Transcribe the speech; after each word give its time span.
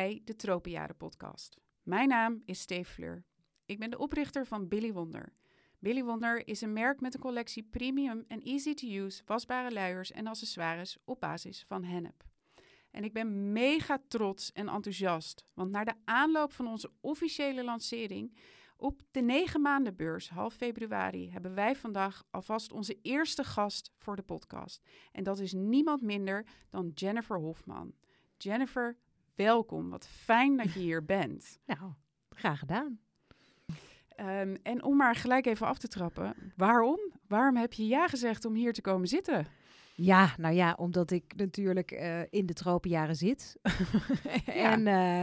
de 0.00 0.36
Tropenjaren 0.36 0.96
podcast. 0.96 1.56
Mijn 1.82 2.08
naam 2.08 2.42
is 2.44 2.60
Steve 2.60 2.92
Fleur. 2.92 3.24
Ik 3.66 3.78
ben 3.78 3.90
de 3.90 3.98
oprichter 3.98 4.46
van 4.46 4.68
Billy 4.68 4.92
Wonder. 4.92 5.32
Billy 5.78 6.04
Wonder 6.04 6.48
is 6.48 6.60
een 6.60 6.72
merk 6.72 7.00
met 7.00 7.14
een 7.14 7.20
collectie 7.20 7.62
premium 7.62 8.24
en 8.28 8.42
easy-to-use 8.42 9.22
wasbare 9.26 9.72
luiers 9.72 10.12
en 10.12 10.26
accessoires 10.26 10.98
op 11.04 11.20
basis 11.20 11.64
van 11.68 11.84
hennep. 11.84 12.24
En 12.90 13.04
ik 13.04 13.12
ben 13.12 13.52
mega 13.52 13.98
trots 14.08 14.52
en 14.52 14.68
enthousiast, 14.68 15.44
want 15.54 15.70
na 15.70 15.84
de 15.84 15.94
aanloop 16.04 16.52
van 16.52 16.66
onze 16.66 16.92
officiële 17.00 17.64
lancering 17.64 18.36
op 18.76 19.02
de 19.10 19.20
9 19.20 19.60
maandenbeurs 19.60 20.28
half 20.28 20.54
februari 20.54 21.30
hebben 21.30 21.54
wij 21.54 21.76
vandaag 21.76 22.24
alvast 22.30 22.72
onze 22.72 22.98
eerste 23.02 23.44
gast 23.44 23.92
voor 23.96 24.16
de 24.16 24.22
podcast. 24.22 24.82
En 25.12 25.24
dat 25.24 25.38
is 25.38 25.52
niemand 25.52 26.02
minder 26.02 26.46
dan 26.70 26.90
Jennifer 26.94 27.38
Hofman. 27.38 27.94
Jennifer, 28.36 28.98
welkom. 29.44 29.90
Wat 29.90 30.08
fijn 30.08 30.56
dat 30.56 30.72
je 30.72 30.80
hier 30.80 31.04
bent. 31.04 31.58
Nou, 31.66 31.92
graag 32.28 32.58
gedaan. 32.58 33.00
Um, 34.20 34.56
en 34.62 34.82
om 34.82 34.96
maar 34.96 35.14
gelijk 35.14 35.46
even 35.46 35.66
af 35.66 35.78
te 35.78 35.88
trappen, 35.88 36.34
waarom? 36.56 36.98
Waarom 37.28 37.56
heb 37.56 37.72
je 37.72 37.86
ja 37.86 38.08
gezegd 38.08 38.44
om 38.44 38.54
hier 38.54 38.72
te 38.72 38.80
komen 38.80 39.08
zitten? 39.08 39.46
Ja, 39.94 40.34
nou 40.36 40.54
ja, 40.54 40.74
omdat 40.78 41.10
ik 41.10 41.36
natuurlijk 41.36 41.92
uh, 41.92 42.20
in 42.30 42.46
de 42.46 42.52
tropenjaren 42.52 43.16
zit. 43.16 43.56
en, 44.44 44.86
uh, 44.86 45.22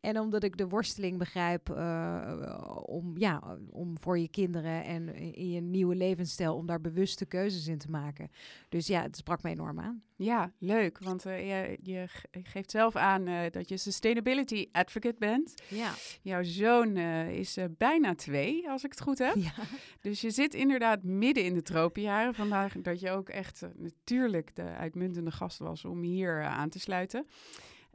en 0.00 0.20
omdat 0.20 0.42
ik 0.42 0.56
de 0.56 0.68
worsteling 0.68 1.18
begrijp 1.18 1.68
uh, 1.70 2.80
om, 2.82 3.18
ja, 3.18 3.58
om 3.70 3.98
voor 3.98 4.18
je 4.18 4.28
kinderen 4.28 4.84
en 4.84 5.14
in 5.14 5.50
je 5.50 5.60
nieuwe 5.60 5.94
levensstijl, 5.94 6.56
om 6.56 6.66
daar 6.66 6.80
bewuste 6.80 7.26
keuzes 7.26 7.66
in 7.66 7.78
te 7.78 7.90
maken. 7.90 8.30
Dus 8.68 8.86
ja, 8.86 9.02
het 9.02 9.16
sprak 9.16 9.42
me 9.42 9.50
enorm 9.50 9.80
aan. 9.80 10.02
Ja, 10.18 10.52
leuk. 10.58 10.98
Want 10.98 11.22
je, 11.22 11.78
je, 11.82 12.06
geeft 12.30 12.70
zelf 12.70 12.96
aan 12.96 13.50
dat 13.50 13.68
je 13.68 13.76
sustainability 13.76 14.68
advocate 14.72 15.18
bent. 15.18 15.54
Ja. 15.68 15.92
Jouw 16.22 16.42
zoon 16.42 16.96
is 17.26 17.58
bijna 17.78 18.14
twee, 18.14 18.70
als 18.70 18.84
ik 18.84 18.90
het 18.90 19.00
goed 19.00 19.18
heb. 19.18 19.34
Ja. 19.34 19.52
Dus 20.00 20.20
je 20.20 20.30
zit 20.30 20.54
inderdaad 20.54 21.02
midden 21.02 21.44
in 21.44 21.54
de 21.54 21.62
tropenjaren. 21.62 22.34
Vandaag 22.34 22.72
dat 22.72 23.00
je 23.00 23.10
ook 23.10 23.28
echt 23.28 23.66
natuurlijk 23.74 24.54
de 24.54 24.62
uitmuntende 24.62 25.30
gast 25.30 25.58
was 25.58 25.84
om 25.84 26.02
hier 26.02 26.42
aan 26.42 26.68
te 26.68 26.78
sluiten. 26.78 27.26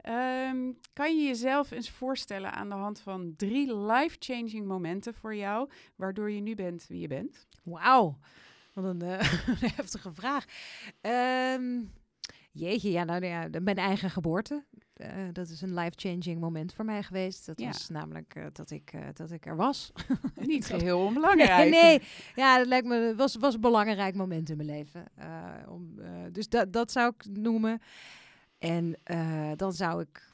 Um, 0.08 0.78
kan 0.92 1.16
je 1.16 1.26
jezelf 1.26 1.70
eens 1.70 1.90
voorstellen 1.90 2.52
aan 2.52 2.68
de 2.68 2.74
hand 2.74 3.00
van 3.00 3.34
drie 3.36 3.76
life-changing 3.76 4.66
momenten 4.66 5.14
voor 5.14 5.34
jou, 5.34 5.70
waardoor 5.96 6.30
je 6.30 6.40
nu 6.40 6.54
bent 6.54 6.86
wie 6.88 7.00
je 7.00 7.06
bent? 7.06 7.46
Wauw, 7.62 8.18
wat 8.72 8.84
een, 8.84 9.02
uh, 9.10 9.20
heftige 9.76 10.12
vraag. 10.12 10.44
Um, 11.56 11.92
jeetje, 12.52 12.90
ja, 12.90 13.04
nou 13.04 13.24
ja, 13.24 13.48
mijn 13.62 13.76
eigen 13.76 14.10
geboorte. 14.10 14.64
Uh, 14.96 15.08
dat 15.32 15.48
is 15.48 15.60
een 15.60 15.74
life-changing 15.74 16.40
moment 16.40 16.72
voor 16.72 16.84
mij 16.84 17.02
geweest. 17.02 17.46
Dat 17.46 17.60
ja. 17.60 17.66
was 17.66 17.88
namelijk 17.88 18.34
uh, 18.34 18.46
dat, 18.52 18.70
ik, 18.70 18.92
uh, 18.94 19.06
dat 19.12 19.30
ik 19.30 19.46
er 19.46 19.56
was. 19.56 19.92
Niet 20.34 20.68
heel 20.82 21.04
onbelangrijk. 21.04 21.70
Nee, 21.70 21.70
nee, 21.70 22.02
ja, 22.34 22.58
dat 22.58 22.66
lijkt 22.66 22.86
me 22.86 23.14
was, 23.16 23.36
was 23.36 23.54
een 23.54 23.60
belangrijk 23.60 24.14
moment 24.14 24.50
in 24.50 24.56
mijn 24.56 24.68
leven. 24.68 25.04
om, 25.68 25.94
dus 26.32 26.48
dat, 26.48 26.72
dat 26.72 26.92
zou 26.92 27.12
ik 27.16 27.36
noemen. 27.38 27.80
En 28.58 28.96
dan 29.56 29.72
zou 29.72 30.02
ik 30.02 30.30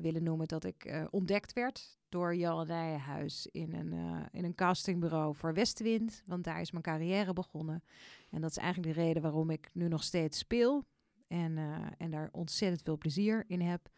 willen 0.00 0.22
noemen 0.22 0.48
dat 0.48 0.64
ik 0.64 1.06
ontdekt 1.10 1.52
werd 1.52 1.98
door 2.08 2.36
Jan 2.36 2.66
Nijenhuis 2.66 3.48
in 3.50 3.74
een, 3.74 3.92
in 4.32 4.44
een 4.44 4.54
castingbureau 4.54 5.34
voor 5.34 5.54
Westwind. 5.54 6.22
Want 6.26 6.44
daar 6.44 6.60
is 6.60 6.70
mijn 6.70 6.84
carrière 6.84 7.32
begonnen. 7.32 7.82
En 8.30 8.40
dat 8.40 8.50
is 8.50 8.56
eigenlijk 8.56 8.94
de 8.94 9.02
reden 9.02 9.22
waarom 9.22 9.50
ik 9.50 9.68
nu 9.72 9.88
nog 9.88 10.02
steeds 10.02 10.38
speel. 10.38 10.84
En, 11.28 11.56
uh, 11.56 11.86
en 11.98 12.10
daar 12.10 12.28
ontzettend 12.32 12.82
veel 12.82 12.98
plezier 12.98 13.44
in 13.46 13.60
heb. 13.60 13.90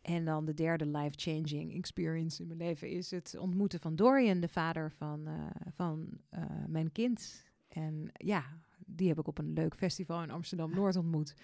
En 0.00 0.24
dan 0.24 0.44
de 0.44 0.54
derde 0.54 0.86
life-changing 0.86 1.74
experience 1.74 2.42
in 2.42 2.48
mijn 2.48 2.58
leven 2.58 2.90
is 2.90 3.10
het 3.10 3.36
ontmoeten 3.38 3.80
van 3.80 3.96
Dorian, 3.96 4.40
de 4.40 4.48
vader 4.48 4.92
van, 4.92 5.28
uh, 5.28 5.34
van 5.74 6.08
uh, 6.34 6.40
mijn 6.68 6.92
kind. 6.92 7.44
En 7.68 8.10
ja, 8.12 8.44
die 8.86 9.08
heb 9.08 9.18
ik 9.18 9.26
op 9.26 9.38
een 9.38 9.52
leuk 9.52 9.74
festival 9.74 10.22
in 10.22 10.30
Amsterdam-Noord 10.30 10.96
ontmoet. 10.96 11.34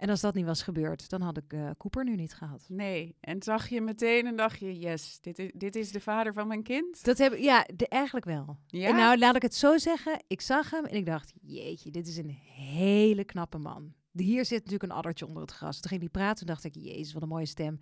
En 0.00 0.08
als 0.08 0.20
dat 0.20 0.34
niet 0.34 0.44
was 0.44 0.62
gebeurd, 0.62 1.08
dan 1.08 1.20
had 1.20 1.36
ik 1.36 1.52
uh, 1.52 1.70
Cooper 1.78 2.04
nu 2.04 2.14
niet 2.14 2.34
gehad. 2.34 2.64
Nee, 2.68 3.16
en 3.20 3.42
zag 3.42 3.68
je 3.68 3.80
meteen 3.80 4.26
en 4.26 4.36
dacht 4.36 4.58
je, 4.58 4.78
yes, 4.78 5.18
dit 5.20 5.38
is, 5.38 5.50
dit 5.54 5.76
is 5.76 5.92
de 5.92 6.00
vader 6.00 6.32
van 6.32 6.46
mijn 6.48 6.62
kind? 6.62 7.04
Dat 7.04 7.18
heb 7.18 7.36
ja, 7.38 7.66
de, 7.74 7.88
eigenlijk 7.88 8.26
wel. 8.26 8.58
Ja? 8.66 8.88
En 8.88 8.96
nou, 8.96 9.18
laat 9.18 9.36
ik 9.36 9.42
het 9.42 9.54
zo 9.54 9.78
zeggen. 9.78 10.24
Ik 10.26 10.40
zag 10.40 10.70
hem 10.70 10.84
en 10.84 10.96
ik 10.96 11.06
dacht, 11.06 11.32
jeetje, 11.40 11.90
dit 11.90 12.08
is 12.08 12.16
een 12.16 12.38
hele 12.54 13.24
knappe 13.24 13.58
man. 13.58 13.94
Hier 14.12 14.44
zit 14.44 14.58
natuurlijk 14.58 14.92
een 14.92 14.98
addertje 14.98 15.26
onder 15.26 15.42
het 15.42 15.52
gras. 15.52 15.80
Toen 15.80 15.90
ging 15.90 16.00
hij 16.00 16.10
praten, 16.10 16.36
toen 16.36 16.54
dacht 16.54 16.64
ik, 16.64 16.74
jezus, 16.74 17.12
wat 17.12 17.22
een 17.22 17.28
mooie 17.28 17.46
stem. 17.46 17.80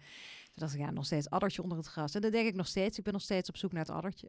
Dacht 0.59 0.75
ik, 0.75 0.81
ja, 0.81 0.91
nog 0.91 1.05
steeds 1.05 1.31
addertje 1.31 1.63
onder 1.63 1.79
het 1.79 1.87
gras. 1.87 2.15
En 2.15 2.21
dat 2.21 2.33
denk 2.33 2.49
ik 2.49 2.55
nog 2.55 2.67
steeds. 2.67 2.99
Ik 2.99 3.05
ben 3.05 3.13
nog 3.13 3.23
steeds 3.23 3.49
op 3.49 3.57
zoek 3.57 3.73
naar 3.73 3.85
het 3.85 3.91
addertje. 3.91 4.27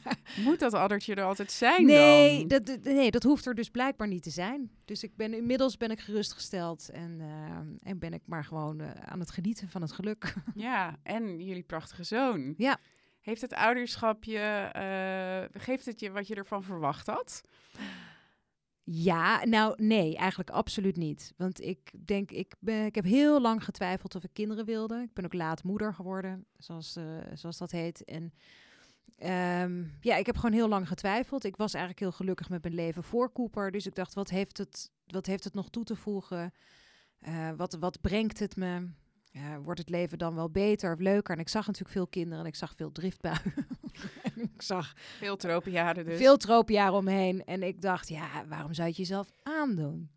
Moet 0.44 0.58
dat 0.58 0.74
addertje 0.74 1.14
er 1.14 1.24
altijd 1.24 1.52
zijn 1.52 1.86
nee, 1.86 2.46
dan? 2.46 2.62
Dat, 2.64 2.78
nee, 2.82 3.10
dat 3.10 3.22
hoeft 3.22 3.46
er 3.46 3.54
dus 3.54 3.70
blijkbaar 3.70 4.08
niet 4.08 4.22
te 4.22 4.30
zijn. 4.30 4.70
Dus 4.84 5.02
ik 5.02 5.16
ben, 5.16 5.34
inmiddels 5.34 5.76
ben 5.76 5.90
ik 5.90 6.00
gerustgesteld 6.00 6.88
en, 6.88 7.18
uh, 7.20 7.90
en 7.90 7.98
ben 7.98 8.12
ik 8.12 8.22
maar 8.24 8.44
gewoon 8.44 8.80
uh, 8.80 8.90
aan 8.90 9.20
het 9.20 9.30
genieten 9.30 9.68
van 9.68 9.82
het 9.82 9.92
geluk. 9.92 10.34
ja, 10.54 10.96
en 11.02 11.44
jullie 11.44 11.62
prachtige 11.62 12.04
zoon. 12.04 12.54
Ja. 12.56 12.78
Heeft 13.20 13.40
het 13.40 13.54
ouderschap 13.54 14.24
je, 14.24 14.70
uh, 14.76 15.62
geeft 15.62 15.86
het 15.86 16.00
je 16.00 16.10
wat 16.10 16.26
je 16.26 16.34
ervan 16.34 16.62
verwacht 16.62 17.06
had? 17.06 17.42
Ja, 18.84 19.44
nou 19.44 19.82
nee, 19.82 20.16
eigenlijk 20.16 20.50
absoluut 20.50 20.96
niet. 20.96 21.32
Want 21.36 21.60
ik 21.60 21.92
denk, 22.06 22.30
ik, 22.30 22.54
ben, 22.58 22.84
ik 22.84 22.94
heb 22.94 23.04
heel 23.04 23.40
lang 23.40 23.64
getwijfeld 23.64 24.14
of 24.14 24.24
ik 24.24 24.30
kinderen 24.32 24.64
wilde. 24.64 25.00
Ik 25.00 25.12
ben 25.12 25.24
ook 25.24 25.32
laat 25.32 25.62
moeder 25.62 25.94
geworden, 25.94 26.46
zoals, 26.58 26.96
uh, 26.96 27.04
zoals 27.34 27.58
dat 27.58 27.70
heet. 27.70 28.04
En 28.04 28.32
um, 29.62 29.92
ja, 30.00 30.16
ik 30.16 30.26
heb 30.26 30.36
gewoon 30.36 30.52
heel 30.52 30.68
lang 30.68 30.88
getwijfeld. 30.88 31.44
Ik 31.44 31.56
was 31.56 31.74
eigenlijk 31.74 32.02
heel 32.04 32.12
gelukkig 32.12 32.48
met 32.48 32.62
mijn 32.62 32.74
leven 32.74 33.04
voor 33.04 33.32
Cooper. 33.32 33.70
Dus 33.70 33.86
ik 33.86 33.94
dacht, 33.94 34.14
wat 34.14 34.30
heeft 34.30 34.58
het, 34.58 34.90
wat 35.06 35.26
heeft 35.26 35.44
het 35.44 35.54
nog 35.54 35.70
toe 35.70 35.84
te 35.84 35.96
voegen? 35.96 36.52
Uh, 37.28 37.50
wat, 37.56 37.74
wat 37.74 38.00
brengt 38.00 38.38
het 38.38 38.56
me? 38.56 38.88
Ja, 39.32 39.60
wordt 39.60 39.80
het 39.80 39.88
leven 39.88 40.18
dan 40.18 40.34
wel 40.34 40.50
beter 40.50 40.92
of 40.92 40.98
leuker? 40.98 41.34
En 41.34 41.40
ik 41.40 41.48
zag 41.48 41.66
natuurlijk 41.66 41.92
veel 41.92 42.06
kinderen 42.06 42.38
en 42.38 42.46
ik 42.46 42.54
zag 42.54 42.74
veel 42.76 42.92
driftbuien. 42.92 43.54
ik 44.54 44.62
zag 44.62 44.92
veel 44.96 45.36
tropenjaren 45.36 46.04
dus. 46.04 46.16
Veel 46.16 46.36
tropenjaren 46.36 46.94
omheen. 46.94 47.44
En 47.44 47.62
ik 47.62 47.82
dacht, 47.82 48.08
ja, 48.08 48.46
waarom 48.48 48.72
zou 48.72 48.88
je 48.88 48.94
het 48.94 48.96
jezelf 48.96 49.30
aandoen? 49.42 50.10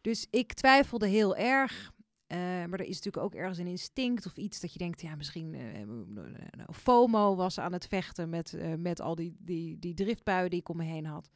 Dus 0.00 0.26
ik 0.30 0.52
twijfelde 0.52 1.06
heel 1.06 1.36
erg. 1.36 1.94
Uh, 2.28 2.38
maar 2.38 2.80
er 2.80 2.86
is 2.86 2.96
natuurlijk 2.96 3.24
ook 3.24 3.34
ergens 3.34 3.58
een 3.58 3.66
instinct 3.66 4.26
of 4.26 4.36
iets 4.36 4.60
dat 4.60 4.72
je 4.72 4.78
denkt, 4.78 5.00
ja, 5.00 5.14
misschien 5.14 5.54
uh, 5.54 6.64
FOMO 6.72 7.36
was 7.36 7.58
aan 7.58 7.72
het 7.72 7.86
vechten 7.86 8.28
met, 8.28 8.52
uh, 8.52 8.74
met 8.74 9.00
al 9.00 9.14
die, 9.14 9.36
die, 9.38 9.78
die 9.78 9.94
driftbuien 9.94 10.50
die 10.50 10.60
ik 10.60 10.68
om 10.68 10.76
me 10.76 10.84
heen 10.84 11.06
had. 11.06 11.30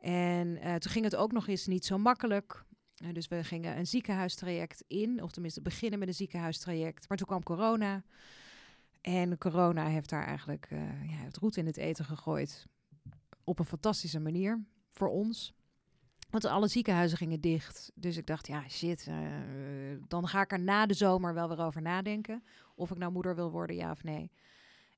En 0.00 0.58
toen 0.78 0.92
ging 0.92 1.04
het 1.04 1.16
ook 1.16 1.32
nog 1.32 1.48
eens 1.48 1.66
niet 1.66 1.84
zo 1.84 1.98
makkelijk. 1.98 2.64
Uh, 3.02 3.12
dus 3.12 3.28
we 3.28 3.44
gingen 3.44 3.78
een 3.78 3.86
ziekenhuistraject 3.86 4.84
in, 4.86 5.22
of 5.22 5.30
tenminste 5.30 5.62
beginnen 5.62 5.98
met 5.98 6.08
een 6.08 6.14
ziekenhuistraject. 6.14 7.08
Maar 7.08 7.18
toen 7.18 7.26
kwam 7.26 7.42
corona. 7.42 8.02
En 9.00 9.38
corona 9.38 9.86
heeft 9.86 10.08
daar 10.08 10.26
eigenlijk 10.26 10.68
uh, 10.70 11.10
ja, 11.10 11.16
het 11.16 11.36
roet 11.36 11.56
in 11.56 11.66
het 11.66 11.76
eten 11.76 12.04
gegooid. 12.04 12.66
Op 13.44 13.58
een 13.58 13.64
fantastische 13.64 14.20
manier 14.20 14.64
voor 14.88 15.08
ons. 15.08 15.54
Want 16.30 16.44
alle 16.44 16.68
ziekenhuizen 16.68 17.18
gingen 17.18 17.40
dicht. 17.40 17.90
Dus 17.94 18.16
ik 18.16 18.26
dacht, 18.26 18.46
ja, 18.46 18.68
shit. 18.68 19.06
Uh, 19.06 19.16
dan 20.08 20.28
ga 20.28 20.40
ik 20.40 20.52
er 20.52 20.60
na 20.60 20.86
de 20.86 20.94
zomer 20.94 21.34
wel 21.34 21.48
weer 21.48 21.60
over 21.60 21.82
nadenken. 21.82 22.44
Of 22.74 22.90
ik 22.90 22.98
nou 22.98 23.12
moeder 23.12 23.34
wil 23.34 23.50
worden, 23.50 23.76
ja 23.76 23.90
of 23.90 24.02
nee. 24.02 24.30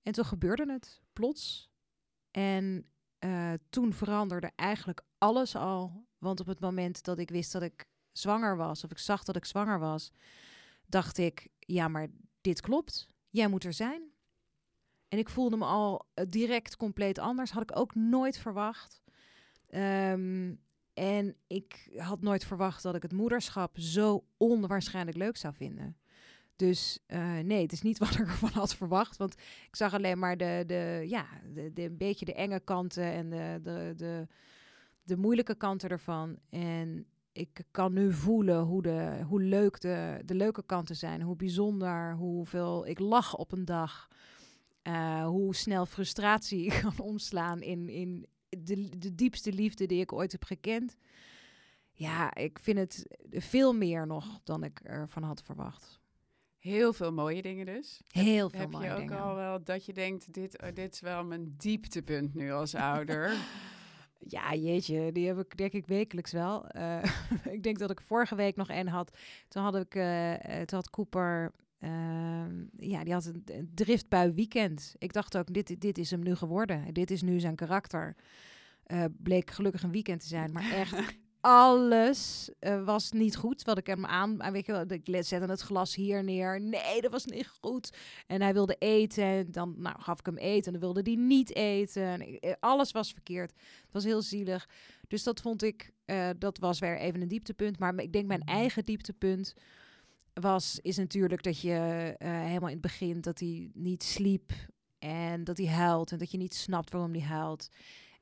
En 0.03 0.13
toen 0.13 0.25
gebeurde 0.25 0.73
het 0.73 1.03
plots. 1.13 1.71
En 2.31 2.87
toen 3.71 3.93
veranderde 3.93 4.51
eigenlijk 4.55 5.03
alles 5.19 5.57
al. 5.57 6.05
Want 6.27 6.41
op 6.41 6.47
het 6.47 6.61
moment 6.61 7.05
dat 7.05 7.19
ik 7.19 7.31
wist 7.31 7.53
dat 7.53 7.63
ik 7.63 7.85
zwanger 8.13 8.57
was, 8.57 8.85
of 8.85 8.91
ik 8.91 8.99
zag 8.99 9.25
dat 9.25 9.37
ik 9.37 9.45
zwanger 9.45 9.79
was, 9.79 10.13
dacht 10.87 11.19
ik, 11.19 11.49
ja, 11.59 11.89
maar 11.89 12.09
dit 12.41 12.61
klopt. 12.61 13.07
Jij 13.31 13.49
moet 13.49 13.65
er 13.65 13.73
zijn. 13.73 14.03
En 15.09 15.19
ik 15.19 15.29
voelde 15.29 15.57
me 15.57 15.65
al 15.65 16.07
uh, 16.15 16.25
direct 16.29 16.77
compleet 16.77 17.19
anders. 17.19 17.51
Had 17.51 17.63
ik 17.63 17.79
ook 17.79 17.95
nooit 17.95 18.39
verwacht. 18.39 19.03
Um, 19.71 20.61
en 20.95 21.37
ik 21.47 21.91
had 21.97 22.21
nooit 22.21 22.45
verwacht 22.45 22.83
dat 22.83 22.95
ik 22.95 23.03
het 23.03 23.13
moederschap 23.13 23.79
zo 23.79 24.25
onwaarschijnlijk 24.37 25.17
leuk 25.17 25.37
zou 25.37 25.55
vinden. 25.55 25.97
Dus 26.57 26.99
uh, 27.07 27.39
nee, 27.39 27.63
het 27.63 27.73
is 27.73 27.83
niet 27.83 27.99
wat 28.05 28.11
ik 28.11 28.19
ervan 28.19 28.51
had 28.53 28.75
verwacht. 28.75 29.17
Want 29.17 29.35
ik 29.67 29.77
zag 29.77 29.95
alleen 29.95 30.19
maar 30.19 30.37
de, 30.37 30.63
de, 30.67 31.05
ja, 31.07 31.27
de, 31.55 31.73
de, 31.73 31.83
een 31.83 31.97
beetje 31.97 32.25
de 32.25 32.35
enge 32.35 32.61
kanten 32.61 33.05
en 33.05 33.31
de, 33.31 33.61
de, 33.63 33.93
de, 33.97 34.27
de 35.07 35.17
moeilijke 35.17 35.55
kanten 35.55 35.91
ervan. 35.91 36.39
En 36.51 37.07
ik 37.33 37.65
kan 37.71 37.93
nu 37.93 38.13
voelen 38.13 38.61
hoe, 38.61 38.83
de, 38.83 39.21
hoe 39.27 39.43
leuk 39.43 39.81
de, 39.81 40.21
de 40.25 40.35
leuke 40.35 40.63
kanten 40.67 40.97
zijn. 40.97 41.23
Hoe 41.23 41.37
bijzonder, 41.37 42.15
hoeveel 42.15 42.87
ik 42.87 42.99
lach 42.99 43.37
op 43.37 43.53
een 43.53 43.65
dag. 43.65 44.09
Uh, 44.83 45.27
hoe 45.27 45.55
snel 45.55 45.87
frustratie 45.87 46.73
kan 46.81 46.99
omslaan 46.99 47.63
in, 47.63 47.89
in 47.89 48.27
de, 48.49 48.99
de 48.99 49.15
diepste 49.15 49.53
liefde 49.53 49.87
die 49.87 50.01
ik 50.01 50.13
ooit 50.13 50.33
heb 50.33 50.45
gekend. 50.45 50.97
Ja, 51.93 52.35
ik 52.35 52.59
vind 52.59 52.79
het 52.79 53.07
veel 53.31 53.73
meer 53.73 54.07
nog 54.07 54.41
dan 54.45 54.65
ik 54.65 54.81
ervan 54.83 55.23
had 55.23 55.43
verwacht. 55.43 56.01
Heel 56.57 56.93
veel 56.93 57.13
mooie 57.13 57.43
dingen 57.43 57.67
dus. 57.67 58.01
Heel 58.09 58.51
veel 58.51 58.61
Heb 58.61 58.71
mooie 58.71 58.85
je 58.85 58.93
ook 58.93 58.99
dingen. 58.99 59.21
al 59.21 59.35
wel 59.35 59.65
dat 59.65 59.85
je 59.85 59.93
denkt, 59.93 60.33
dit, 60.33 60.63
oh, 60.63 60.69
dit 60.75 60.93
is 60.93 61.01
wel 61.01 61.25
mijn 61.25 61.55
dieptepunt 61.57 62.35
nu 62.35 62.53
als 62.53 62.75
ouder. 62.75 63.35
Ja, 64.19 64.55
jeetje, 64.55 65.13
die 65.13 65.27
heb 65.27 65.39
ik 65.39 65.57
denk 65.57 65.73
ik 65.73 65.87
wekelijks 65.87 66.33
wel. 66.33 66.67
Eh, 66.67 67.03
ik 67.57 67.63
denk 67.63 67.79
dat 67.79 67.91
ik 67.91 68.01
vorige 68.01 68.35
week 68.35 68.57
nog 68.57 68.69
een 68.69 68.89
had. 68.89 69.19
Toen 69.49 69.63
had 69.63 69.77
ik, 69.77 69.95
eh, 69.95 70.35
toen 70.63 70.79
had 70.79 70.91
Cooper, 70.91 71.53
ehm, 71.79 72.65
ja, 72.77 73.05
die 73.05 73.13
had 73.13 73.25
een, 73.25 73.43
een 73.45 73.71
driftbui 73.75 74.33
weekend. 74.33 74.95
Ik 74.99 75.13
dacht 75.13 75.37
ook, 75.37 75.55
dit, 75.55 75.81
dit 75.81 75.99
is 75.99 76.11
hem 76.11 76.23
nu 76.23 76.35
geworden. 76.35 76.95
Dit 76.95 77.11
is 77.11 77.23
nu 77.23 77.41
zijn 77.41 77.57
karakter. 77.57 78.17
Bleek 79.17 79.51
gelukkig 79.51 79.83
een 79.83 79.93
weekend 79.93 80.21
te 80.21 80.27
zijn, 80.27 80.53
maar 80.53 80.71
echt 80.71 80.95
alles 81.47 82.51
eh, 82.59 82.85
was 82.85 83.13
niet 83.13 83.37
goed. 83.37 83.63
Wat 83.63 83.79
ik 83.79 83.87
hem 83.87 84.07
aan, 84.07 84.53
weet 84.53 84.67
je 84.67 84.73
wel, 84.73 84.85
ik 84.89 85.25
zette 85.25 85.47
het 85.47 85.61
glas 85.61 85.95
hier 85.95 86.25
neer. 86.25 86.61
Nee, 86.61 87.01
dat 87.01 87.11
was 87.11 87.25
niet 87.25 87.51
goed. 87.61 87.97
En 88.27 88.43
hij 88.43 88.53
wilde 88.53 88.75
eten. 88.79 89.25
En 89.25 89.51
dan 89.51 89.75
nou, 89.79 90.01
gaf 90.01 90.19
ik 90.19 90.27
hem 90.27 90.37
eten. 90.37 90.67
En 90.67 90.73
dan 90.73 90.93
wilde 90.93 91.11
hij 91.11 91.23
niet 91.23 91.55
eten. 91.55 92.03
En 92.03 92.39
eh, 92.41 92.53
alles 92.61 92.93
was 92.93 93.13
verkeerd. 93.13 93.53
Het 93.57 93.93
was 93.93 94.05
heel 94.05 94.23
zielig. 94.23 94.69
Dus 95.09 95.23
dat 95.23 95.41
vond 95.41 95.63
ik, 95.63 95.93
eh, 96.05 96.31
dat 96.39 96.59
was 96.59 96.79
weer 96.79 96.99
even 96.99 97.21
een 97.21 97.29
dieptepunt. 97.29 97.79
Maar 97.79 97.95
ik 97.99 98.13
denk 98.13 98.27
mijn 98.27 98.45
eigen 98.45 98.85
dieptepunt 98.85 99.55
was, 100.35 100.79
is 100.83 100.97
natuurlijk 100.97 101.43
dat 101.43 101.61
je 101.61 102.15
helemaal 102.19 102.69
in 102.69 102.73
het 102.73 102.81
begin 102.81 103.21
dat 103.21 103.39
hij 103.39 103.71
niet 103.75 104.03
sliep. 104.03 104.53
En 104.99 105.45
dat 105.45 105.59
hij 105.59 105.69
huilt. 105.69 106.13
En 106.13 106.19
dat 106.19 106.31
je 106.31 106.39
niet 106.39 106.55
snapt 106.55 106.91
waarom 106.91 107.13
hij 107.13 107.23
huilt. 107.23 107.69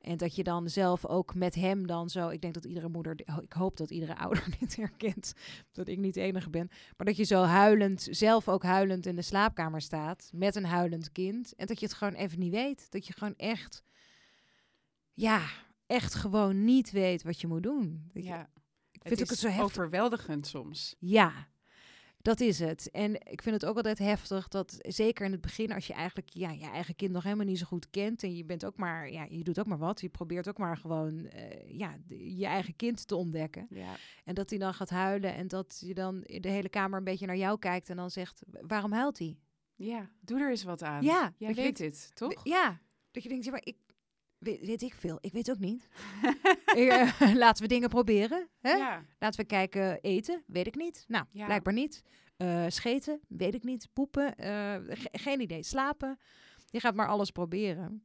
En 0.05 0.17
dat 0.17 0.35
je 0.35 0.43
dan 0.43 0.69
zelf 0.69 1.05
ook 1.05 1.35
met 1.35 1.55
hem 1.55 1.87
dan 1.87 2.09
zo... 2.09 2.29
Ik 2.29 2.41
denk 2.41 2.53
dat 2.53 2.65
iedere 2.65 2.89
moeder... 2.89 3.19
Ik 3.41 3.53
hoop 3.53 3.77
dat 3.77 3.89
iedere 3.89 4.17
ouder 4.23 4.55
dit 4.59 4.75
herkent. 4.75 5.33
Dat 5.71 5.87
ik 5.87 5.97
niet 5.97 6.13
de 6.13 6.21
enige 6.21 6.49
ben. 6.49 6.67
Maar 6.97 7.05
dat 7.05 7.17
je 7.17 7.23
zo 7.23 7.41
huilend, 7.41 8.07
zelf 8.11 8.49
ook 8.49 8.63
huilend 8.63 9.05
in 9.05 9.15
de 9.15 9.21
slaapkamer 9.21 9.81
staat. 9.81 10.29
Met 10.33 10.55
een 10.55 10.65
huilend 10.65 11.11
kind. 11.11 11.55
En 11.55 11.65
dat 11.65 11.79
je 11.79 11.85
het 11.85 11.95
gewoon 11.95 12.13
even 12.13 12.39
niet 12.39 12.51
weet. 12.51 12.91
Dat 12.91 13.07
je 13.07 13.13
gewoon 13.13 13.35
echt... 13.35 13.83
Ja, 15.13 15.41
echt 15.87 16.13
gewoon 16.13 16.63
niet 16.63 16.91
weet 16.91 17.23
wat 17.23 17.41
je 17.41 17.47
moet 17.47 17.63
doen. 17.63 18.09
Ja, 18.13 18.49
ik 18.91 19.01
vind 19.01 19.19
het 19.19 19.19
het 19.19 19.21
ook 19.21 19.35
is 19.35 19.39
zo 19.39 19.47
heftig. 19.47 19.65
overweldigend 19.65 20.47
soms. 20.47 20.95
Ja, 20.99 21.47
dat 22.25 22.39
is 22.39 22.59
het. 22.59 22.91
En 22.91 23.13
ik 23.13 23.41
vind 23.41 23.55
het 23.55 23.65
ook 23.65 23.75
altijd 23.75 23.97
heftig 23.97 24.47
dat, 24.47 24.77
zeker 24.79 25.25
in 25.25 25.31
het 25.31 25.41
begin, 25.41 25.71
als 25.71 25.87
je 25.87 25.93
eigenlijk 25.93 26.29
ja, 26.29 26.51
je 26.51 26.69
eigen 26.69 26.95
kind 26.95 27.11
nog 27.11 27.23
helemaal 27.23 27.45
niet 27.45 27.59
zo 27.59 27.65
goed 27.65 27.89
kent 27.89 28.23
en 28.23 28.35
je 28.35 28.45
bent 28.45 28.65
ook 28.65 28.77
maar, 28.77 29.11
ja, 29.11 29.25
je 29.29 29.43
doet 29.43 29.59
ook 29.59 29.65
maar 29.65 29.77
wat, 29.77 30.01
je 30.01 30.09
probeert 30.09 30.47
ook 30.47 30.57
maar 30.57 30.77
gewoon, 30.77 31.25
eh, 31.25 31.77
ja, 31.77 31.97
je 32.07 32.45
eigen 32.45 32.75
kind 32.75 33.07
te 33.07 33.15
ontdekken. 33.15 33.67
Ja, 33.69 33.95
En 34.23 34.35
dat 34.35 34.49
hij 34.49 34.59
dan 34.59 34.73
gaat 34.73 34.89
huilen 34.89 35.33
en 35.35 35.47
dat 35.47 35.81
je 35.85 35.93
dan 35.93 36.23
in 36.23 36.41
de 36.41 36.49
hele 36.49 36.69
kamer 36.69 36.97
een 36.97 37.03
beetje 37.03 37.25
naar 37.25 37.37
jou 37.37 37.59
kijkt 37.59 37.89
en 37.89 37.95
dan 37.95 38.11
zegt, 38.11 38.43
waarom 38.61 38.91
huilt 38.91 39.17
hij? 39.17 39.37
ja, 39.75 40.09
doe 40.21 40.39
er 40.39 40.49
eens 40.49 40.63
wat 40.63 40.83
aan. 40.83 41.03
Ja, 41.03 41.33
Jij 41.37 41.53
weet 41.53 41.77
dit, 41.77 42.11
toch? 42.13 42.43
Ja, 42.43 42.79
dat 43.11 43.23
je 43.23 43.29
denkt, 43.29 43.45
ja, 43.45 43.51
maar 43.51 43.65
ik 43.65 43.77
weet, 44.45 44.65
weet 44.65 44.81
ik 44.81 44.93
veel, 44.93 45.17
ik 45.21 45.31
weet 45.31 45.49
ook 45.51 45.59
niet. 45.59 45.87
Eh, 46.65 47.11
laten 47.43 47.63
we 47.63 47.67
dingen 47.69 47.89
proberen. 47.89 48.47
Hè? 48.59 48.71
Ja, 48.71 49.05
Laten 49.19 49.39
we 49.39 49.45
kijken, 49.45 50.01
eten, 50.01 50.43
weet 50.47 50.67
ik 50.67 50.75
niet. 50.75 51.05
Nou, 51.07 51.25
Ja. 51.31 51.45
blijkbaar 51.45 51.73
niet. 51.73 52.03
Eh, 52.37 52.65
scheten, 52.67 53.19
weet 53.27 53.53
ik 53.53 53.63
niet. 53.63 53.87
Poepen, 53.93 54.37
eh, 54.37 54.75
ge- 54.87 55.09
geen 55.11 55.41
idee. 55.41 55.63
Slapen. 55.63 56.19
Je 56.69 56.79
gaat 56.79 56.95
maar 56.95 57.07
alles 57.07 57.31
proberen. 57.31 58.03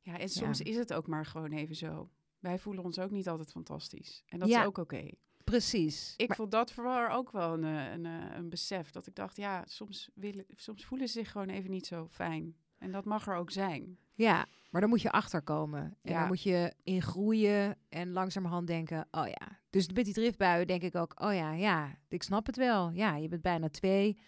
ja, 0.00 0.18
en 0.18 0.28
soms 0.28 0.58
Ja. 0.58 0.64
is 0.64 0.76
het 0.76 0.92
ook 0.92 1.06
maar 1.06 1.26
gewoon 1.26 1.52
even 1.52 1.76
zo. 1.76 2.10
Wij 2.38 2.58
voelen 2.58 2.84
ons 2.84 2.98
ook 2.98 3.10
niet 3.10 3.28
altijd 3.28 3.50
fantastisch. 3.50 4.22
En 4.26 4.38
dat 4.38 4.48
is 4.48 4.56
ook 4.64 4.78
oké. 4.78 5.08
Precies. 5.44 6.14
Ik 6.16 6.28
Maar- 6.28 6.36
vond 6.36 6.50
dat 6.50 6.72
vooral 6.72 7.08
ook 7.10 7.30
wel 7.30 7.52
een, 7.52 7.62
een, 7.62 8.04
een 8.36 8.48
besef. 8.48 8.90
Dat 8.90 9.06
ik 9.06 9.14
dacht, 9.14 9.36
ja, 9.36 9.64
soms, 9.66 10.10
willen, 10.14 10.44
soms 10.54 10.84
voelen 10.84 11.08
ze 11.08 11.12
zich 11.18 11.30
gewoon 11.30 11.48
even 11.48 11.70
niet 11.70 11.86
zo 11.86 12.06
fijn. 12.10 12.56
En 12.78 12.92
dat 12.92 13.04
mag 13.04 13.26
er 13.26 13.34
ook 13.34 13.50
zijn. 13.50 13.98
ja, 14.14 14.46
maar 14.70 14.80
dan 14.80 14.90
moet 14.90 15.02
je 15.02 15.10
achterkomen. 15.10 15.80
En 16.02 16.12
Ja. 16.12 16.18
dan 16.18 16.28
moet 16.28 16.42
je 16.42 16.74
in 16.82 17.02
groeien 17.02 17.76
en 17.88 18.10
langzamerhand 18.12 18.66
denken, 18.66 19.08
oh 19.10 19.26
ja. 19.26 19.58
Dus 19.70 19.88
met 19.92 20.04
die 20.04 20.14
driftbuien 20.14 20.66
denk 20.66 20.82
ik 20.82 20.94
ook, 20.94 21.20
oh 21.22 21.34
ja, 21.34 21.52
ja, 21.52 21.98
ik 22.08 22.22
snap 22.22 22.46
het 22.46 22.56
wel. 22.56 22.90
Ja, 22.90 23.16
je 23.16 23.28
bent 23.28 23.42
bijna 23.42 23.68
twee. 23.68 24.18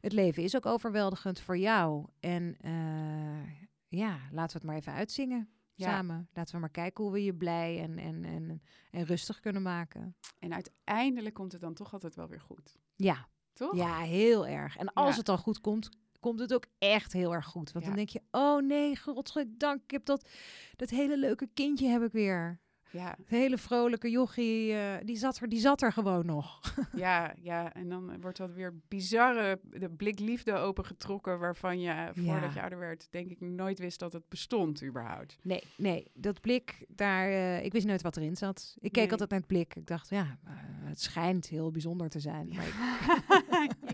Het 0.00 0.12
leven 0.12 0.42
is 0.42 0.56
ook 0.56 0.66
overweldigend 0.66 1.40
voor 1.40 1.58
jou. 1.58 2.06
En 2.20 2.56
eh, 2.60 3.50
ja, 3.88 4.18
laten 4.30 4.52
we 4.52 4.58
het 4.58 4.62
maar 4.62 4.76
even 4.76 4.92
uitzingen 4.92 5.48
Ja. 5.74 5.86
samen. 5.88 6.28
Laten 6.32 6.54
we 6.54 6.60
maar 6.60 6.70
kijken 6.70 7.04
hoe 7.04 7.12
we 7.12 7.24
je 7.24 7.34
blij 7.34 7.80
en, 7.82 7.98
en, 7.98 8.24
en, 8.24 8.62
en 8.90 9.04
rustig 9.04 9.40
kunnen 9.40 9.62
maken. 9.62 10.16
En 10.38 10.52
uiteindelijk 10.54 11.34
komt 11.34 11.52
het 11.52 11.60
dan 11.60 11.74
toch 11.74 11.92
altijd 11.92 12.14
wel 12.14 12.28
weer 12.28 12.40
goed. 12.40 12.76
Ja, 12.96 13.28
Toch? 13.52 13.76
ja, 13.76 13.98
heel 13.98 14.46
erg. 14.46 14.76
En 14.76 14.92
als 14.92 15.10
Ja. 15.10 15.16
het 15.16 15.26
dan 15.26 15.38
goed 15.38 15.60
komt, 15.60 15.88
komt 16.22 16.40
het 16.40 16.54
ook 16.54 16.66
echt 16.78 17.12
heel 17.12 17.34
erg 17.34 17.46
goed. 17.46 17.72
Want 17.72 17.84
Ja. 17.84 17.90
dan 17.90 17.96
denk 17.98 18.08
je, 18.08 18.22
oh 18.30 18.62
nee, 18.62 18.96
godzijdank, 18.96 19.82
ik 19.82 19.90
heb 19.90 20.04
dat, 20.04 20.28
dat 20.76 20.90
hele 20.90 21.18
leuke 21.18 21.48
kindje 21.54 21.88
heb 21.88 22.02
ik 22.02 22.12
weer. 22.12 22.60
Ja, 22.90 23.14
Het 23.18 23.28
hele 23.28 23.58
vrolijke 23.58 24.10
jochie, 24.10 24.72
eh, 24.72 24.94
die, 25.04 25.16
zat 25.16 25.38
er, 25.38 25.48
die 25.48 25.60
zat 25.60 25.82
er 25.82 25.92
gewoon 25.92 26.26
nog. 26.26 26.60
ja, 26.96 27.34
ja. 27.42 27.72
En 27.74 27.88
dan 27.88 28.20
wordt 28.20 28.36
dat 28.38 28.52
weer 28.52 28.74
bizarre 28.88 29.60
de 29.70 29.90
blik 29.90 30.18
liefde 30.18 30.52
opengetrokken... 30.54 31.38
waarvan 31.38 31.80
je, 31.80 31.90
eh, 31.90 32.04
voordat 32.06 32.24
Ja. 32.24 32.50
je 32.54 32.60
ouder 32.60 32.78
werd, 32.78 33.06
denk 33.10 33.30
ik 33.30 33.40
nooit 33.40 33.78
wist 33.78 33.98
dat 33.98 34.12
het 34.12 34.28
bestond 34.28 34.82
überhaupt. 34.84 35.38
Nee, 35.42 35.62
nee, 35.76 36.10
dat 36.14 36.40
blik, 36.40 36.84
daar, 36.88 37.28
eh, 37.28 37.64
ik 37.64 37.72
wist 37.72 37.86
nooit 37.86 38.02
wat 38.02 38.16
erin 38.16 38.36
zat. 38.36 38.74
Ik 38.78 38.92
keek 38.92 39.02
Nee. 39.02 39.10
altijd 39.10 39.30
naar 39.30 39.38
het 39.38 39.48
blik. 39.48 39.74
Ik 39.76 39.86
dacht, 39.86 40.08
ja, 40.08 40.38
eh, 40.44 40.52
het 40.84 41.00
schijnt 41.00 41.46
heel 41.48 41.70
bijzonder 41.70 42.08
te 42.08 42.20
zijn. 42.20 42.48
Maar 42.48 42.66
ik- 42.66 42.72
je 42.72 43.46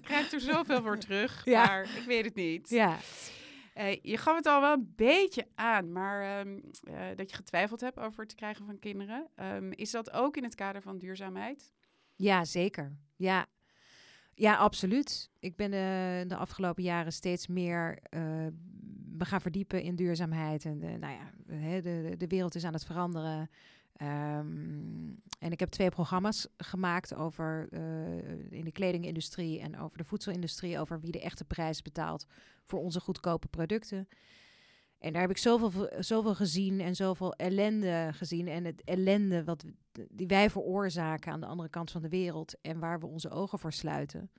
krijgt 0.09 0.33
er 0.33 0.41
zoveel 0.41 0.83
voor 0.83 0.99
terug, 0.99 1.45
Ja. 1.45 1.67
maar 1.67 1.83
ik 1.97 2.05
weet 2.07 2.25
het 2.25 2.35
niet. 2.35 2.69
ja, 2.69 2.97
Eh, 3.75 3.97
je 4.03 4.17
gaf 4.17 4.37
het 4.37 4.47
al 4.47 4.61
wel 4.61 4.73
een 4.73 4.93
beetje 4.97 5.47
aan, 5.55 5.93
maar 5.93 6.39
ehm, 6.39 6.59
eh, 6.83 7.17
dat 7.17 7.31
je 7.31 7.37
getwijfeld 7.37 7.81
hebt 7.81 7.99
over 7.99 8.23
het 8.23 8.35
krijgen 8.35 8.67
van 8.67 8.79
kinderen. 8.79 9.29
Ehm, 9.35 9.71
is 9.71 9.91
dat 9.91 10.11
ook 10.13 10.37
in 10.37 10.43
het 10.45 10.55
kader 10.55 10.83
van 10.83 10.99
duurzaamheid? 10.99 11.73
Ja, 12.17 12.45
zeker. 12.45 12.97
Ja, 13.17 13.47
ja 14.35 14.57
absoluut. 14.57 15.31
Ik 15.39 15.57
ben 15.57 15.73
eh, 15.73 16.29
de 16.29 16.37
afgelopen 16.37 16.83
jaren 16.83 17.13
steeds 17.13 17.47
meer 17.47 17.99
me 19.19 19.25
gaan 19.25 19.41
verdiepen 19.41 19.83
in 19.83 19.97
duurzaamheid. 19.97 20.65
En 20.65 20.79
de, 20.79 20.97
nou 20.99 21.13
ja, 21.15 21.31
de, 21.81 22.15
de 22.17 22.27
wereld 22.27 22.55
is 22.55 22.65
aan 22.65 22.73
het 22.73 22.85
veranderen. 22.85 23.51
Ehm, 23.99 25.09
en 25.39 25.53
ik 25.53 25.61
heb 25.61 25.69
twee 25.69 25.89
programma's 25.89 26.47
gemaakt 26.57 27.15
over 27.15 27.69
eh, 27.71 28.53
in 28.53 28.65
de 28.65 28.73
kledingindustrie 28.73 29.61
en 29.61 29.79
over 29.79 29.99
de 29.99 30.05
voedselindustrie, 30.05 30.79
over 30.79 31.01
wie 31.01 31.13
de 31.13 31.21
echte 31.21 31.45
prijs 31.45 31.83
betaalt 31.83 32.27
voor 32.65 32.81
onze 32.81 33.01
goedkope 33.01 33.49
producten. 33.49 34.09
En 34.99 35.13
daar 35.13 35.23
heb 35.23 35.31
ik 35.31 35.39
zoveel, 35.39 35.91
zoveel 35.99 36.35
gezien 36.35 36.81
en 36.81 36.97
zoveel 36.97 37.33
ellende 37.33 38.11
gezien. 38.13 38.49
En 38.49 38.65
het 38.65 38.83
ellende 38.85 39.45
wat, 39.45 39.65
die 40.11 40.27
wij 40.27 40.51
veroorzaken 40.51 41.33
aan 41.33 41.41
de 41.41 41.47
andere 41.47 41.69
kant 41.69 41.91
van 41.91 42.03
de 42.03 42.09
wereld 42.09 42.61
en 42.61 42.79
waar 42.79 43.01
we 43.01 43.07
onze 43.07 43.31
ogen 43.31 43.59
voor 43.59 43.73
sluiten. 43.73 44.31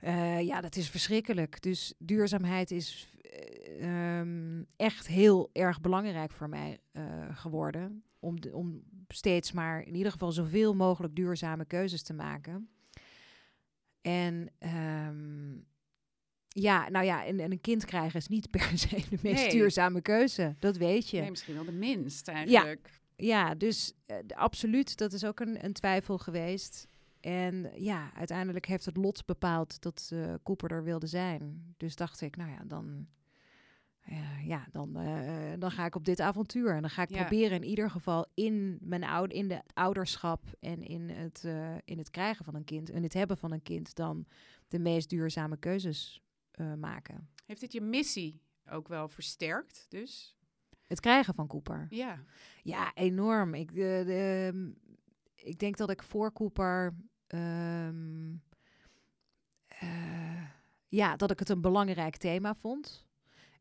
Eh, 0.00 0.40
ja, 0.40 0.60
dat 0.60 0.76
is 0.76 0.90
verschrikkelijk. 0.90 1.62
Dus 1.62 1.94
duurzaamheid 1.98 2.70
is 2.70 3.08
eh, 3.20 4.18
ehm, 4.18 4.62
echt 4.76 5.06
heel 5.06 5.50
erg 5.52 5.80
belangrijk 5.80 6.32
voor 6.32 6.48
mij 6.48 6.78
eh, 6.92 7.02
geworden. 7.32 8.02
Om, 8.18 8.40
de, 8.40 8.54
om 8.54 8.82
steeds 9.08 9.52
maar 9.52 9.82
in 9.82 9.94
ieder 9.94 10.12
geval 10.12 10.32
zoveel 10.32 10.74
mogelijk 10.74 11.14
duurzame 11.16 11.64
keuzes 11.64 12.02
te 12.02 12.12
maken. 12.12 12.68
En 14.00 14.50
ehm, 14.58 15.52
ja, 16.48 16.88
nou 16.88 17.04
ja, 17.04 17.24
en, 17.24 17.40
en 17.40 17.52
een 17.52 17.60
kind 17.60 17.84
krijgen 17.84 18.18
is 18.20 18.28
niet 18.28 18.50
per 18.56 18.70
se 18.78 18.96
de 19.10 19.18
meest 19.22 19.42
Nee. 19.42 19.50
duurzame 19.50 20.00
keuze. 20.00 20.56
Dat 20.58 20.76
weet 20.76 21.08
je. 21.10 21.20
Nee, 21.20 21.30
misschien 21.30 21.54
wel 21.54 21.64
de 21.64 21.72
minst 21.72 22.28
eigenlijk. 22.28 23.00
Ja, 23.16 23.54
dus 23.54 23.92
eh, 24.06 24.16
de- 24.26 24.36
absoluut, 24.36 24.96
dat 24.96 25.12
is 25.12 25.24
ook 25.24 25.40
een, 25.40 25.64
een 25.64 25.72
twijfel 25.72 26.18
geweest. 26.18 26.86
En 27.20 27.70
ja, 27.74 28.14
uiteindelijk 28.14 28.66
heeft 28.66 28.84
het 28.84 28.96
lot 28.96 29.24
bepaald 29.26 29.80
dat 29.82 30.10
eh 30.12 30.34
Cooper 30.42 30.70
er 30.70 30.84
wilde 30.84 31.06
zijn. 31.06 31.74
Dus 31.76 31.96
dacht 31.96 32.20
ik, 32.20 32.36
nou 32.36 32.50
ja, 32.50 32.62
dan, 32.66 33.06
eh, 34.00 34.46
ja, 34.46 34.66
dan, 34.70 34.96
eh, 34.96 35.52
dan 35.58 35.70
ga 35.70 35.86
ik 35.86 35.94
op 35.94 36.04
dit 36.04 36.20
avontuur. 36.20 36.74
En 36.74 36.80
dan 36.80 36.90
ga 36.90 37.02
ik 37.02 37.10
Ja. 37.10 37.16
proberen 37.24 37.56
in 37.56 37.68
ieder 37.68 37.90
geval 37.90 38.26
in, 38.34 38.78
mijn 38.80 39.04
oude, 39.04 39.34
in 39.34 39.48
de 39.48 39.62
ouderschap 39.74 40.44
en 40.60 40.82
in 40.82 41.08
het, 41.08 41.44
eh, 41.44 41.74
in 41.84 41.98
het 41.98 42.10
krijgen 42.10 42.44
van 42.44 42.54
een 42.54 42.64
kind 42.64 42.90
en 42.90 43.02
het 43.02 43.12
hebben 43.12 43.36
van 43.36 43.52
een 43.52 43.62
kind 43.62 43.94
dan 43.94 44.26
de 44.68 44.78
meest 44.78 45.08
duurzame 45.10 45.56
keuzes 45.56 46.22
eh, 46.50 46.74
maken. 46.74 47.28
Heeft 47.46 47.60
dit 47.60 47.72
je 47.72 47.80
missie 47.80 48.40
ook 48.70 48.88
wel 48.88 49.08
versterkt 49.08 49.86
dus? 49.88 50.36
Het 50.86 51.00
krijgen 51.00 51.34
van 51.34 51.46
Cooper. 51.46 51.86
Ja. 51.90 52.24
Ja, 52.62 52.94
enorm. 52.94 53.54
Ik, 53.54 53.74
de, 53.74 54.02
de, 54.06 54.72
ik 55.34 55.58
denk 55.58 55.76
dat 55.76 55.90
ik 55.90 56.02
voor 56.02 56.32
Cooper. 56.32 56.94
Ehm, 57.32 58.32
eh, 59.66 60.42
ja, 60.88 61.16
dat 61.16 61.30
ik 61.30 61.38
het 61.38 61.48
een 61.48 61.60
belangrijk 61.60 62.16
thema 62.16 62.54
vond. 62.54 63.08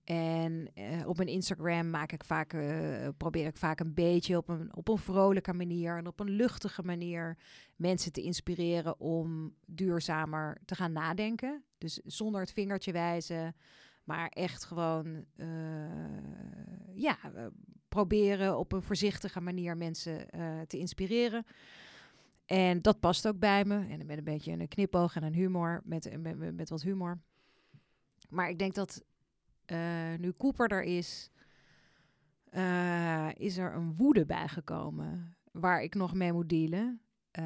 En 0.04 0.72
eh, 0.74 1.08
op 1.08 1.18
mijn 1.18 1.30
Instagram 1.30 1.90
maak 1.90 2.12
ik 2.12 2.24
vaak, 2.24 2.54
eh, 2.54 3.08
probeer 3.18 3.46
ik 3.46 3.58
vaak 3.58 3.80
een 3.80 3.94
beetje 3.94 4.38
op 4.38 4.50
een, 4.50 4.76
op 4.76 4.88
een 4.88 4.98
vrolijke 4.98 5.54
manier 5.54 5.98
en 5.98 6.08
op 6.08 6.20
een 6.20 6.30
luchtige 6.30 6.84
manier 6.84 7.38
mensen 7.76 8.12
te 8.12 8.22
inspireren 8.22 9.00
om 9.00 9.56
duurzamer 9.66 10.62
te 10.66 10.76
gaan 10.76 10.92
nadenken. 10.92 11.64
Dus 11.78 12.00
zonder 12.06 12.42
het 12.42 12.52
vingertje 12.52 12.92
wijzen, 12.92 13.56
maar 14.04 14.28
echt 14.28 14.64
gewoon 14.64 15.26
ja, 16.94 17.18
proberen 17.88 18.58
op 18.58 18.72
een 18.72 18.84
voorzichtige 18.84 19.42
manier 19.42 19.78
mensen 19.78 20.28
te 20.68 20.78
inspireren. 20.78 21.46
En 22.50 22.82
dat 22.82 23.00
past 23.00 23.28
ook 23.28 23.40
bij 23.40 23.66
me. 23.66 23.88
En 23.88 24.06
met 24.06 24.18
een 24.18 24.24
beetje 24.24 24.52
een 24.52 24.68
knipoog 24.68 25.16
en 25.16 25.24
een 25.24 25.34
humor, 25.34 25.82
met, 25.84 26.18
met, 26.20 26.38
met, 26.38 26.56
met 26.56 26.70
wat 26.70 26.82
humor. 26.82 27.20
Maar 28.30 28.50
ik 28.50 28.60
denk 28.60 28.74
dat 28.74 29.04
eh, 29.66 30.14
nu 30.18 30.34
Cooper 30.38 30.68
er 30.72 30.84
is, 30.84 31.32
eh, 32.50 33.30
is 33.34 33.58
er 33.58 33.74
een 33.74 33.96
woede 33.96 34.26
bijgekomen 34.26 35.36
waar 35.52 35.84
ik 35.84 35.96
nog 35.96 36.14
mee 36.14 36.34
moet 36.34 36.50
dealen. 36.50 37.02
Eh, 37.32 37.44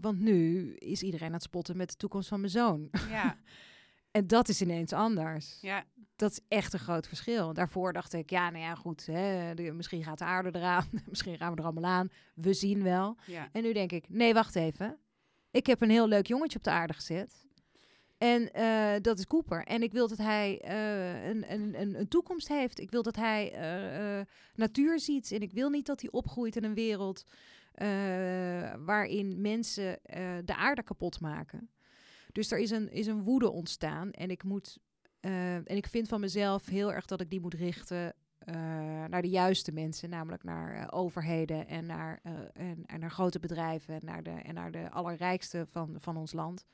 want 0.00 0.18
nu 0.18 0.70
is 0.74 1.02
iedereen 1.02 1.26
aan 1.26 1.32
het 1.34 1.42
spotten 1.42 1.76
met 1.76 1.90
de 1.90 1.96
toekomst 1.96 2.28
van 2.28 2.40
mijn 2.40 2.52
zoon. 2.52 2.88
Ja, 3.08 3.38
en 4.16 4.26
dat 4.26 4.48
is 4.48 4.62
ineens 4.62 4.92
anders. 4.92 5.58
ja, 5.60 5.84
Dat 6.16 6.30
is 6.30 6.40
echt 6.48 6.72
een 6.72 6.78
groot 6.78 7.06
verschil. 7.08 7.52
Daarvoor 7.52 7.92
dacht 7.92 8.12
ik, 8.12 8.30
ja, 8.30 8.50
nou 8.50 8.64
ja, 8.64 8.74
goed. 8.74 9.06
Hè, 9.06 9.54
de- 9.54 9.72
misschien 9.72 10.04
gaat 10.04 10.18
de 10.18 10.24
aarde 10.24 10.58
eraan. 10.58 10.88
misschien 11.08 11.36
gaan 11.36 11.52
we 11.52 11.58
er 11.58 11.64
allemaal 11.64 11.90
aan. 11.90 12.08
We 12.34 12.52
zien 12.52 12.82
wel. 12.82 13.16
ja. 13.26 13.48
En 13.52 13.62
nu 13.62 13.72
denk 13.72 13.92
ik, 13.92 14.08
nee, 14.08 14.34
wacht 14.34 14.56
even. 14.56 14.98
Ik 15.50 15.66
heb 15.66 15.82
een 15.82 15.90
heel 15.90 16.08
leuk 16.08 16.26
jongetje 16.26 16.58
op 16.58 16.64
de 16.64 16.70
aarde 16.70 16.92
gezet. 16.92 17.46
En 18.18 18.52
eh, 18.52 19.00
dat 19.00 19.18
is 19.18 19.26
Cooper. 19.26 19.64
En 19.64 19.82
ik 19.82 19.92
wil 19.92 20.08
dat 20.08 20.18
hij 20.18 20.60
eh, 20.60 21.26
een, 21.28 21.52
een, 21.52 21.80
een, 21.80 21.98
een 21.98 22.08
toekomst 22.08 22.48
heeft. 22.48 22.80
Ik 22.80 22.90
wil 22.90 23.02
dat 23.02 23.16
hij 23.16 23.52
eh, 23.52 24.26
natuur 24.54 25.00
ziet. 25.00 25.32
En 25.32 25.40
ik 25.40 25.52
wil 25.52 25.70
niet 25.70 25.86
dat 25.86 26.00
hij 26.00 26.10
opgroeit 26.10 26.56
in 26.56 26.64
een 26.64 26.74
wereld 26.74 27.24
waarin 28.84 29.40
mensen 29.40 29.98
de 30.44 30.54
aarde 30.56 30.82
kapot 30.82 31.20
maken. 31.20 31.70
Dus 32.32 32.50
er 32.50 32.58
is 32.58 32.70
een, 32.70 32.90
is 32.90 33.06
een 33.06 33.22
woede 33.22 33.50
ontstaan. 33.50 34.10
En 34.10 34.30
ik 34.30 34.42
moet. 34.44 34.78
Eh, 35.24 35.54
en 35.54 35.76
ik 35.76 35.86
vind 35.86 36.08
van 36.08 36.20
mezelf 36.20 36.66
heel 36.66 36.92
erg 36.92 37.04
dat 37.04 37.20
ik 37.20 37.30
die 37.30 37.40
moet 37.40 37.54
richten 37.54 38.14
eh, 38.44 38.54
naar 39.08 39.22
de 39.22 39.28
juiste 39.28 39.72
mensen, 39.72 40.10
namelijk 40.10 40.42
naar 40.42 40.74
eh, 40.74 40.86
overheden 40.90 41.68
en 41.68 41.86
naar, 41.86 42.20
eh, 42.22 42.32
en, 42.52 42.82
en 42.86 43.00
naar 43.00 43.10
grote 43.10 43.38
bedrijven 43.38 43.94
en 43.94 44.00
naar 44.04 44.22
de, 44.22 44.30
en 44.30 44.54
naar 44.54 44.70
de 44.70 44.90
allerrijkste 44.90 45.66
van, 45.70 45.96
van 45.98 46.16
ons 46.16 46.32
land. 46.32 46.66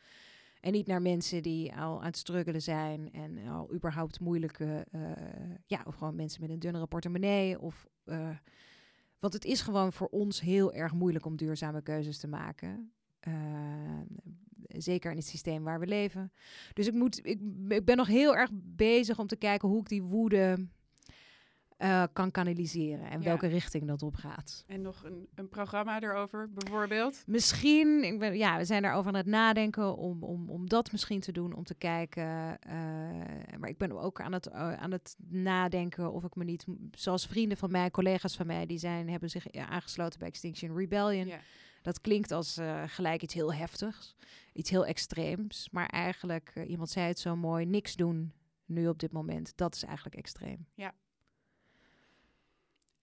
En 0.61 0.73
niet 0.73 0.87
naar 0.87 1.02
mensen 1.02 1.42
die 1.42 1.75
al 1.75 1.99
aan 1.99 2.07
het 2.07 2.16
struggelen 2.16 2.62
zijn 2.62 3.12
en 3.12 3.49
al 3.49 3.75
überhaupt 3.75 4.21
moeilijke, 4.21 4.87
ja, 5.66 5.83
of 5.85 5.95
gewoon 5.95 6.14
mensen 6.14 6.40
met 6.40 6.50
een 6.50 6.59
dunnere 6.59 6.87
portemonnee. 6.87 7.61
Of, 7.61 7.87
want 9.19 9.33
het 9.33 9.45
is 9.45 9.61
gewoon 9.61 9.92
voor 9.92 10.09
ons 10.09 10.40
heel 10.40 10.73
erg 10.73 10.92
moeilijk 10.92 11.26
om 11.26 11.37
duurzame 11.37 11.83
keuzes 11.83 12.19
te 12.19 12.28
maken. 12.28 12.92
Zeker 14.67 15.11
in 15.11 15.17
het 15.17 15.26
systeem 15.26 15.64
waar 15.64 15.81
we 15.81 15.87
leven. 15.87 16.33
Dus 16.73 16.87
ik, 16.87 16.95
moet, 16.95 17.26
ik, 17.26 17.40
ik 17.69 17.85
ben 17.85 17.97
nog 17.97 18.07
heel 18.07 18.37
erg 18.37 18.50
bezig 18.55 19.19
om 19.19 19.26
te 19.26 19.37
kijken 19.37 19.69
hoe 19.69 19.81
ik 19.81 19.88
die 19.88 20.02
woede 20.02 20.69
eh, 21.76 22.05
kan 22.12 22.31
kanaliseren 22.31 23.11
en 23.11 23.19
Ja. 23.19 23.25
welke 23.25 23.47
richting 23.47 23.87
dat 23.87 24.02
op 24.02 24.14
gaat. 24.17 24.64
En 24.67 24.83
nog 24.83 25.05
een, 25.05 25.29
een 25.35 25.49
programma 25.49 26.00
erover, 26.02 26.50
bijvoorbeeld. 26.52 27.23
Misschien, 27.26 28.05
ik 28.05 28.19
ben, 28.19 28.37
ja, 28.38 28.57
we 28.57 28.64
zijn 28.64 28.83
daarover 28.83 29.09
aan 29.11 29.17
het 29.17 29.26
nadenken 29.26 29.97
om, 29.97 30.23
om, 30.23 30.50
om 30.50 30.69
dat 30.69 30.93
misschien 30.93 31.21
te 31.21 31.33
doen, 31.33 31.52
om 31.55 31.64
te 31.64 31.75
kijken. 31.75 32.59
eh, 32.61 32.73
maar 33.59 33.69
ik 33.69 33.79
ben 33.79 33.93
ook 34.00 34.21
aan 34.21 34.33
het, 34.33 34.47
eh, 34.47 34.73
aan 34.73 34.90
het 34.93 35.17
nadenken 35.29 36.12
of 36.12 36.25
ik 36.25 36.35
me 36.35 36.45
niet, 36.45 36.64
zoals 36.93 37.26
vrienden 37.26 37.57
van 37.59 37.71
mij, 37.71 37.90
collega's 37.90 38.37
van 38.37 38.47
mij, 38.47 38.67
die 38.67 38.79
zijn, 38.79 39.09
hebben 39.09 39.31
zich 39.31 39.52
aangesloten 39.52 40.19
bij 40.19 40.29
Extinction 40.29 40.76
Rebellion. 40.76 41.26
Ja. 41.26 41.38
Dat 41.82 42.00
klinkt 42.00 42.30
als 42.30 42.56
eh, 42.56 42.82
gelijk 42.87 43.22
iets 43.22 43.34
heel 43.34 43.54
heftigs, 43.54 44.16
iets 44.52 44.70
heel 44.70 44.87
extreems. 44.87 45.68
Maar 45.70 45.87
eigenlijk, 45.87 46.50
eh, 46.54 46.70
iemand 46.70 46.90
zei 46.90 47.06
het 47.06 47.18
zo 47.18 47.37
mooi, 47.37 47.66
niks 47.66 47.96
doen 47.96 48.32
nu 48.64 48.88
op 48.88 48.99
dit 48.99 49.12
moment, 49.12 49.52
dat 49.56 49.75
is 49.75 49.82
eigenlijk 49.82 50.16
extreem. 50.16 50.66
Ja. 50.75 50.94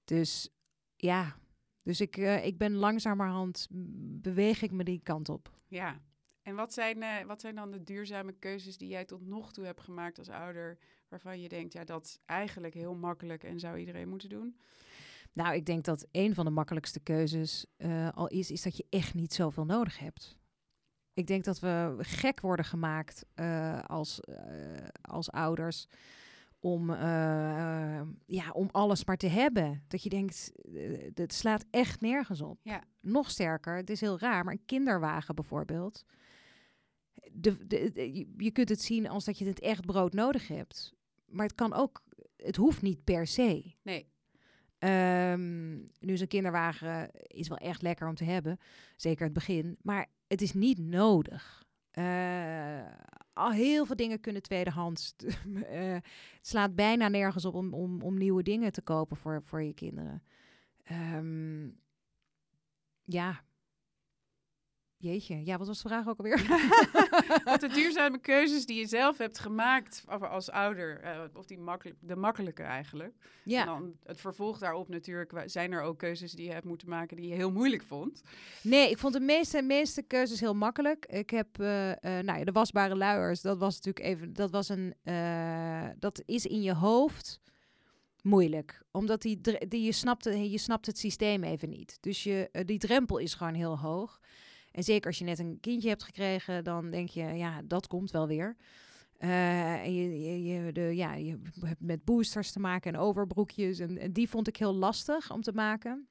Dus 0.04 0.50
ja, 0.96 1.38
dus 1.84 2.02
ik, 2.02 2.18
eh, 2.18 2.46
ik 2.46 2.58
ben 2.58 2.74
langzamerhand, 2.74 3.68
beweeg 4.22 4.62
ik 4.62 4.72
me 4.72 4.84
die 4.84 5.02
kant 5.04 5.30
op. 5.30 5.52
Ja. 5.68 6.02
En 6.42 6.56
wat 6.56 6.74
zijn, 6.74 7.28
wat 7.28 7.42
zijn 7.42 7.56
dan 7.56 7.72
de 7.72 7.84
duurzame 7.84 8.34
keuzes 8.34 8.78
die 8.78 8.88
jij 8.88 9.06
tot 9.06 9.26
nog 9.26 9.54
toe 9.54 9.66
hebt 9.66 9.82
gemaakt 9.82 10.18
als 10.18 10.30
ouder, 10.30 10.78
waarvan 11.08 11.42
je 11.42 11.50
denkt, 11.50 11.74
ja, 11.74 11.84
dat 11.84 12.06
is 12.06 12.20
eigenlijk 12.26 12.74
heel 12.74 12.96
makkelijk 12.96 13.44
en 13.44 13.60
zou 13.60 13.78
iedereen 13.78 14.10
moeten 14.10 14.30
doen? 14.30 14.58
Nou, 15.34 15.56
ik 15.56 15.66
denk 15.66 15.84
dat 15.84 16.08
een 16.12 16.34
van 16.34 16.46
de 16.46 16.52
makkelijkste 16.52 17.00
keuzes 17.00 17.66
eh, 17.78 18.10
al 18.10 18.28
is, 18.28 18.52
is 18.52 18.62
dat 18.62 18.78
je 18.78 18.86
echt 18.90 19.14
niet 19.14 19.34
zoveel 19.34 19.66
nodig 19.66 20.00
hebt. 20.00 20.38
Ik 21.14 21.28
denk 21.28 21.44
dat 21.44 21.60
we 21.60 21.96
gek 22.00 22.40
worden 22.40 22.66
gemaakt 22.66 23.26
eh, 23.34 23.84
als, 23.84 24.20
eh, 24.20 24.88
als 25.02 25.32
ouders 25.32 25.88
om, 26.60 26.92
ja, 28.26 28.52
om 28.54 28.70
alles 28.72 29.06
maar 29.06 29.18
te 29.18 29.28
hebben. 29.28 29.84
Dat 29.88 30.04
je 30.04 30.10
denkt, 30.10 30.52
het 31.14 31.34
slaat 31.34 31.66
echt 31.70 32.02
nergens 32.02 32.42
op. 32.42 32.60
Ja. 32.64 32.84
Nog 33.00 33.30
sterker, 33.30 33.76
het 33.76 33.90
is 33.90 34.02
heel 34.02 34.20
raar, 34.20 34.44
maar 34.44 34.54
een 34.54 34.66
kinderwagen 34.66 35.36
bijvoorbeeld. 35.36 36.06
De, 37.32 37.68
de, 37.68 38.26
je 38.38 38.52
kunt 38.52 38.70
het 38.70 38.82
zien 38.82 39.10
als 39.10 39.26
dat 39.26 39.38
je 39.38 39.46
het 39.46 39.60
echt 39.60 39.86
brood 39.86 40.14
nodig 40.14 40.48
hebt. 40.48 40.94
Maar 41.26 41.46
het 41.46 41.56
kan 41.56 41.74
ook, 41.74 42.04
het 42.36 42.56
hoeft 42.56 42.82
niet 42.82 43.04
per 43.04 43.28
se. 43.28 43.76
Nee. 43.82 44.10
Ehm, 44.80 45.76
nu 46.00 46.18
een 46.18 46.28
kinderwagen 46.28 47.12
is 47.28 47.48
wel 47.48 47.58
echt 47.58 47.82
lekker 47.82 48.08
om 48.08 48.16
te 48.16 48.24
hebben, 48.24 48.60
zeker 48.96 49.24
het 49.24 49.34
begin, 49.34 49.78
maar 49.82 50.08
het 50.28 50.42
is 50.42 50.54
niet 50.54 50.80
nodig. 50.80 51.66
Eh, 51.92 52.86
al 53.34 53.52
heel 53.52 53.86
veel 53.86 53.96
dingen 53.96 54.20
kunnen 54.20 54.42
tweedehands. 54.42 55.16
Eh, 55.70 55.94
het 55.94 56.48
slaat 56.48 56.76
bijna 56.76 57.08
nergens 57.08 57.46
op 57.46 57.54
om, 57.54 57.74
om, 57.74 58.02
om 58.02 58.18
nieuwe 58.18 58.44
dingen 58.44 58.72
te 58.72 58.82
kopen 58.82 59.18
voor, 59.18 59.44
voor 59.44 59.64
je 59.64 59.74
kinderen. 59.74 60.24
Ehm, 60.84 61.68
ja. 63.04 63.46
Jeetje, 65.00 65.46
ja, 65.46 65.58
wat 65.58 65.68
was 65.68 65.82
de 65.82 65.88
vraag 65.88 66.08
ook 66.08 66.18
alweer? 66.18 66.46
Wat 67.44 67.60
de 67.60 67.68
duurzame 67.80 68.20
keuzes 68.20 68.66
die 68.66 68.80
je 68.80 68.88
zelf 68.88 69.18
hebt 69.18 69.40
gemaakt 69.40 70.04
als 70.08 70.50
ouder, 70.50 71.00
eh, 71.00 71.20
of 71.34 71.46
die 71.46 71.58
makkelijk, 71.58 71.98
de 72.02 72.16
makkelijke 72.16 72.64
eigenlijk. 72.64 73.14
En 73.22 73.52
ja, 73.52 73.66
dan 73.66 73.94
het 74.04 74.22
vervolg 74.22 74.58
daarop 74.58 74.90
natuurlijk, 74.90 75.44
zijn 75.46 75.72
er 75.72 75.82
ook 75.82 75.98
keuzes 75.98 76.32
die 76.32 76.46
je 76.46 76.52
hebt 76.52 76.66
moeten 76.66 76.90
maken 76.90 77.18
die 77.18 77.28
je 77.28 77.36
heel 77.36 77.52
moeilijk 77.52 77.84
vond. 77.84 78.22
Nee, 78.62 78.90
ik 78.90 78.98
vond 78.98 79.14
de 79.14 79.20
meeste, 79.20 79.62
meeste 79.62 80.02
keuzes 80.02 80.40
heel 80.40 80.56
makkelijk. 80.56 81.06
Ik 81.06 81.30
heb, 81.30 81.60
eh, 81.60 81.92
eh, 81.92 82.26
nou 82.26 82.40
ja, 82.40 82.46
de 82.46 82.52
wasbare 82.52 82.96
luiers, 82.96 83.42
dat 83.42 83.58
was 83.58 83.76
natuurlijk 83.76 84.06
even, 84.06 84.34
dat 84.34 84.52
was 84.52 84.70
een, 84.70 84.94
dat 86.00 86.22
is 86.26 86.46
in 86.46 86.62
je 86.62 86.74
hoofd 86.74 87.42
moeilijk. 88.22 88.82
Omdat 88.92 89.22
die, 89.22 89.42
die 89.68 89.84
je, 89.84 89.92
snapt, 89.92 90.24
je 90.24 90.58
snapt 90.58 90.86
het 90.86 90.98
systeem 90.98 91.44
even 91.44 91.70
niet. 91.70 91.98
Dus 92.02 92.24
je, 92.24 92.64
die 92.66 92.80
drempel 92.80 93.18
is 93.18 93.34
gewoon 93.34 93.54
heel 93.54 93.80
hoog. 93.80 94.20
En 94.78 94.84
zeker 94.84 95.08
als 95.08 95.18
je 95.18 95.26
net 95.26 95.40
een 95.40 95.60
kindje 95.60 95.90
hebt 95.90 96.04
gekregen, 96.04 96.64
dan 96.64 96.90
denk 96.90 97.10
je, 97.10 97.24
ja, 97.24 97.62
dat 97.64 97.88
komt 97.88 98.12
wel 98.12 98.28
weer. 98.28 98.56
Eh, 99.18 99.84
en 99.84 99.94
je, 99.94 100.44
je, 100.44 100.72
de, 100.72 100.82
ja, 100.82 101.14
je 101.14 101.40
hebt 101.60 101.82
met 101.82 102.06
boosters 102.06 102.52
te 102.52 102.60
maken 102.60 102.94
en 102.94 103.00
overbroekjes. 103.00 103.80
En 103.80 104.14
die 104.14 104.30
vond 104.30 104.48
ik 104.48 104.58
heel 104.58 104.74
lastig 104.74 105.32
om 105.32 105.42
te 105.42 105.52
maken. 105.52 106.08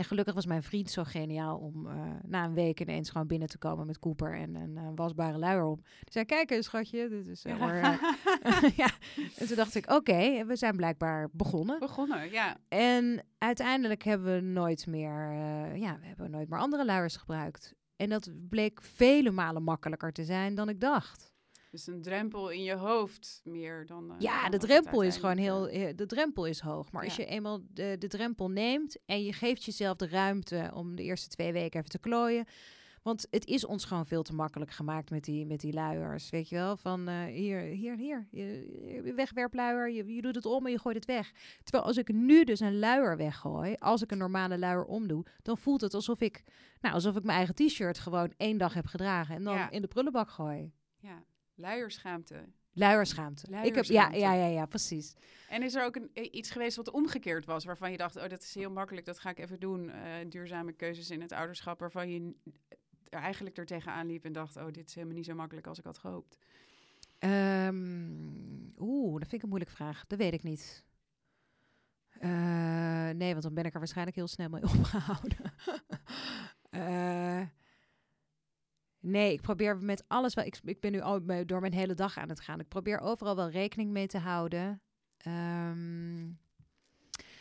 En 0.00 0.06
gelukkig 0.06 0.34
was 0.34 0.46
mijn 0.46 0.62
vriend 0.62 0.90
zo 0.90 1.04
geniaal 1.04 1.58
om 1.58 1.86
eh, 1.86 1.94
na 2.22 2.44
een 2.44 2.54
week 2.54 2.80
ineens 2.80 3.10
gewoon 3.10 3.26
binnen 3.26 3.48
te 3.48 3.58
komen 3.58 3.86
met 3.86 3.98
Cooper 3.98 4.34
en 4.34 4.54
een 4.54 4.76
eh, 4.76 4.88
wasbare 4.94 5.38
luier 5.38 5.64
om. 5.64 5.76
Die 5.82 6.12
zei, 6.12 6.24
kijk 6.24 6.50
eens 6.50 6.66
schatje, 6.66 7.08
dit 7.08 7.26
is 7.26 7.44
eh, 7.44 7.58
ja. 8.82 8.90
En 9.36 9.46
toen 9.46 9.56
dacht 9.56 9.74
ik, 9.74 9.90
oké, 9.90 10.44
we 10.44 10.56
zijn 10.56 10.76
blijkbaar 10.76 11.28
begonnen. 11.32 11.78
Begonnen, 11.78 12.30
ja. 12.30 12.56
En 12.68 13.24
uiteindelijk 13.38 14.02
hebben 14.02 14.34
we 14.34 14.40
nooit 14.40 14.86
meer, 14.86 15.32
ja, 15.76 15.98
we 16.00 16.06
hebben 16.06 16.30
nooit 16.30 16.48
meer 16.48 16.58
andere 16.58 16.84
luiers 16.84 17.16
gebruikt. 17.16 17.74
En 17.96 18.08
dat 18.08 18.30
bleek 18.48 18.82
vele 18.82 19.30
malen 19.30 19.62
makkelijker 19.62 20.12
te 20.12 20.24
zijn 20.24 20.54
dan 20.54 20.68
ik 20.68 20.80
dacht. 20.80 21.32
Dus 21.70 21.86
een 21.86 22.02
drempel 22.02 22.48
in 22.50 22.62
je 22.62 22.74
hoofd 22.74 23.40
meer 23.44 23.86
dan. 23.86 24.10
eh, 24.10 24.16
Ja, 24.20 24.48
de 24.48 24.58
drempel 24.58 25.02
is 25.02 25.16
gewoon 25.16 25.36
heel, 25.36 25.54
uiteindelijk, 25.60 25.90
eh, 25.90 25.96
de 25.96 26.06
drempel 26.06 26.44
is 26.46 26.60
hoog. 26.60 26.92
Maar 26.92 27.04
als 27.04 27.16
je 27.16 27.24
eenmaal 27.26 27.60
de, 27.68 27.96
de 27.98 28.08
drempel 28.08 28.50
neemt 28.50 28.98
en 29.06 29.22
je 29.24 29.32
geeft 29.32 29.64
jezelf 29.64 29.96
de 29.96 30.08
ruimte 30.08 30.70
om 30.74 30.96
de 30.96 31.02
eerste 31.02 31.28
twee 31.28 31.52
weken 31.52 31.78
even 31.78 31.90
te 31.90 31.98
klooien. 31.98 32.44
Want 33.02 33.26
het 33.30 33.46
is 33.46 33.64
ons 33.66 33.84
gewoon 33.84 34.06
veel 34.06 34.22
te 34.22 34.34
makkelijk 34.34 34.70
gemaakt 34.70 35.10
met 35.10 35.24
die, 35.24 35.46
met 35.46 35.60
die 35.60 35.72
luiers. 35.72 36.30
Weet 36.30 36.48
je 36.48 36.54
wel? 36.56 36.76
Van 36.76 37.08
eh, 37.08 37.24
hier, 37.24 37.60
hier, 37.60 37.96
hier. 37.96 38.26
Je, 38.30 39.00
je 39.04 39.12
wegwerpluier. 39.14 39.90
Je, 39.90 40.14
je 40.14 40.22
doet 40.22 40.34
het 40.34 40.46
om 40.46 40.66
en 40.66 40.72
je 40.72 40.78
gooit 40.78 40.96
het 40.96 41.04
weg. 41.04 41.30
Terwijl 41.62 41.84
als 41.84 41.96
ik 41.96 42.12
nu 42.12 42.44
dus 42.44 42.60
een 42.60 42.78
luier 42.78 43.16
weggooi, 43.16 43.74
als 43.78 44.02
ik 44.02 44.10
een 44.10 44.18
normale 44.18 44.58
luier 44.58 44.84
omdoe, 44.84 45.24
dan 45.42 45.58
voelt 45.58 45.80
het 45.80 45.94
alsof 45.94 46.20
ik, 46.20 46.42
nou, 46.80 46.94
alsof 46.94 47.16
ik 47.16 47.22
mijn 47.24 47.36
eigen 47.36 47.54
t-shirt 47.54 47.98
gewoon 47.98 48.32
één 48.36 48.58
dag 48.58 48.74
heb 48.74 48.86
gedragen 48.86 49.34
en 49.34 49.44
dan 49.44 49.54
Ja. 49.54 49.70
in 49.70 49.82
de 49.82 49.88
prullenbak 49.88 50.30
gooi. 50.30 50.72
Ja, 50.98 51.22
luierschaamte. 51.60 52.44
Luierschaamte. 52.72 53.46
Ik 53.62 53.74
heb, 53.74 53.84
ja, 53.84 54.08
ja, 54.10 54.32
ja, 54.32 54.46
ja, 54.46 54.66
precies. 54.66 55.14
En 55.48 55.62
is 55.62 55.74
er 55.74 55.84
ook 55.84 55.96
een, 55.96 56.10
iets 56.36 56.50
geweest 56.50 56.76
wat 56.76 56.90
omgekeerd 56.90 57.44
was, 57.44 57.64
waarvan 57.64 57.90
je 57.90 57.96
dacht, 57.96 58.16
oh, 58.16 58.28
dat 58.28 58.42
is 58.42 58.54
heel 58.54 58.70
makkelijk, 58.70 59.06
dat 59.06 59.18
ga 59.18 59.30
ik 59.30 59.38
even 59.38 59.60
doen. 59.60 59.90
eh, 59.90 60.02
duurzame 60.28 60.72
keuzes 60.72 61.10
in 61.10 61.20
het 61.20 61.32
ouderschap, 61.32 61.80
waarvan 61.80 62.10
je 62.10 62.32
er 63.08 63.20
eigenlijk 63.20 63.56
er 63.58 63.66
tegenaan 63.66 64.06
liep 64.06 64.24
en 64.24 64.32
dacht, 64.32 64.56
oh, 64.56 64.66
dit 64.70 64.88
is 64.88 64.94
helemaal 64.94 65.16
niet 65.16 65.24
zo 65.26 65.34
makkelijk 65.34 65.66
als 65.66 65.78
ik 65.78 65.84
had 65.84 65.98
gehoopt. 65.98 66.38
Ehm, 67.18 68.18
Oeh, 68.78 69.12
dat 69.12 69.20
vind 69.28 69.32
ik 69.32 69.42
een 69.42 69.48
moeilijke 69.48 69.74
vraag. 69.74 70.06
Dat 70.06 70.18
weet 70.18 70.32
ik 70.32 70.42
niet. 70.42 70.84
Eh, 72.20 72.30
nee, 73.10 73.30
want 73.30 73.42
dan 73.42 73.54
ben 73.54 73.64
ik 73.64 73.72
er 73.72 73.78
waarschijnlijk 73.78 74.16
heel 74.16 74.28
snel 74.28 74.48
mee 74.48 74.62
opgehouden. 74.78 75.52
Eh, 76.70 77.40
nee, 79.00 79.32
ik 79.32 79.40
probeer 79.40 79.76
met 79.76 80.04
alles 80.06 80.34
wel. 80.34 80.44
Ik, 80.44 80.58
ik 80.64 80.80
ben 80.80 80.92
nu 80.92 81.00
al 81.00 81.20
door 81.46 81.60
mijn 81.60 81.72
hele 81.72 81.94
dag 81.94 82.18
aan 82.18 82.28
het 82.28 82.40
gaan. 82.40 82.60
Ik 82.60 82.68
probeer 82.68 83.00
overal 83.00 83.36
wel 83.36 83.50
rekening 83.50 83.90
mee 83.90 84.06
te 84.06 84.18
houden. 84.18 84.82
Ehm, 85.16 86.26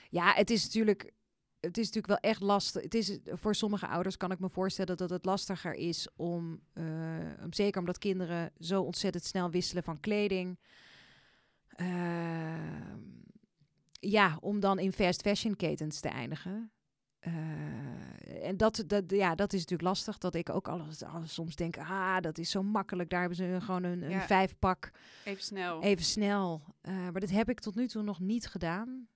ja, 0.10 0.34
het 0.34 0.50
is 0.50 0.64
natuurlijk. 0.64 1.12
Het 1.60 1.78
is 1.78 1.86
natuurlijk 1.86 2.22
wel 2.22 2.32
echt 2.32 2.42
lastig. 2.42 2.84
Het 2.84 2.94
is, 2.94 3.18
voor 3.26 3.56
sommige 3.56 3.88
ouders 3.88 4.18
kan 4.18 4.32
ik 4.32 4.40
me 4.40 4.50
voorstellen 4.50 4.98
dat 4.98 5.10
het 5.10 5.26
lastiger 5.26 5.74
is 5.74 6.08
om, 6.16 6.62
eh, 6.74 6.86
om 7.44 7.54
zeker 7.54 7.80
omdat 7.80 7.98
kinderen 7.98 8.52
zo 8.60 8.82
ontzettend 8.82 9.24
snel 9.24 9.50
wisselen 9.52 9.84
van 9.84 10.00
kleding. 10.00 10.60
Ehm, 11.68 13.00
ja, 13.92 14.38
om 14.42 14.60
dan 14.60 14.80
in 14.80 14.92
fast 14.92 15.22
fashion 15.22 15.56
ketens 15.56 16.00
te 16.00 16.10
eindigen. 16.10 16.72
Eh, 17.20 18.48
en 18.48 18.58
dat, 18.58 18.84
dat, 18.88 19.04
ja, 19.12 19.36
dat 19.36 19.54
is 19.54 19.60
natuurlijk 19.60 19.90
lastig. 19.90 20.18
Dat 20.18 20.36
ik 20.36 20.50
ook 20.50 20.68
alles, 20.68 21.04
alles 21.04 21.34
soms 21.34 21.56
denk, 21.56 21.78
ah, 21.78 22.20
dat 22.20 22.38
is 22.38 22.50
zo 22.52 22.64
makkelijk. 22.64 23.10
Daar 23.10 23.20
hebben 23.20 23.38
ze 23.38 23.58
gewoon 23.62 23.84
een, 23.84 24.02
een 24.02 24.10
Ja. 24.10 24.22
vijfpak 24.22 24.92
Even 25.26 25.44
snel. 25.44 25.82
even 25.82 26.06
snel. 26.06 26.62
Eh, 26.82 26.94
maar 26.94 27.20
dat 27.20 27.30
heb 27.30 27.50
ik 27.50 27.60
tot 27.60 27.76
nu 27.76 27.88
toe 27.88 28.04
nog 28.04 28.20
niet 28.20 28.48
gedaan. 28.48 29.08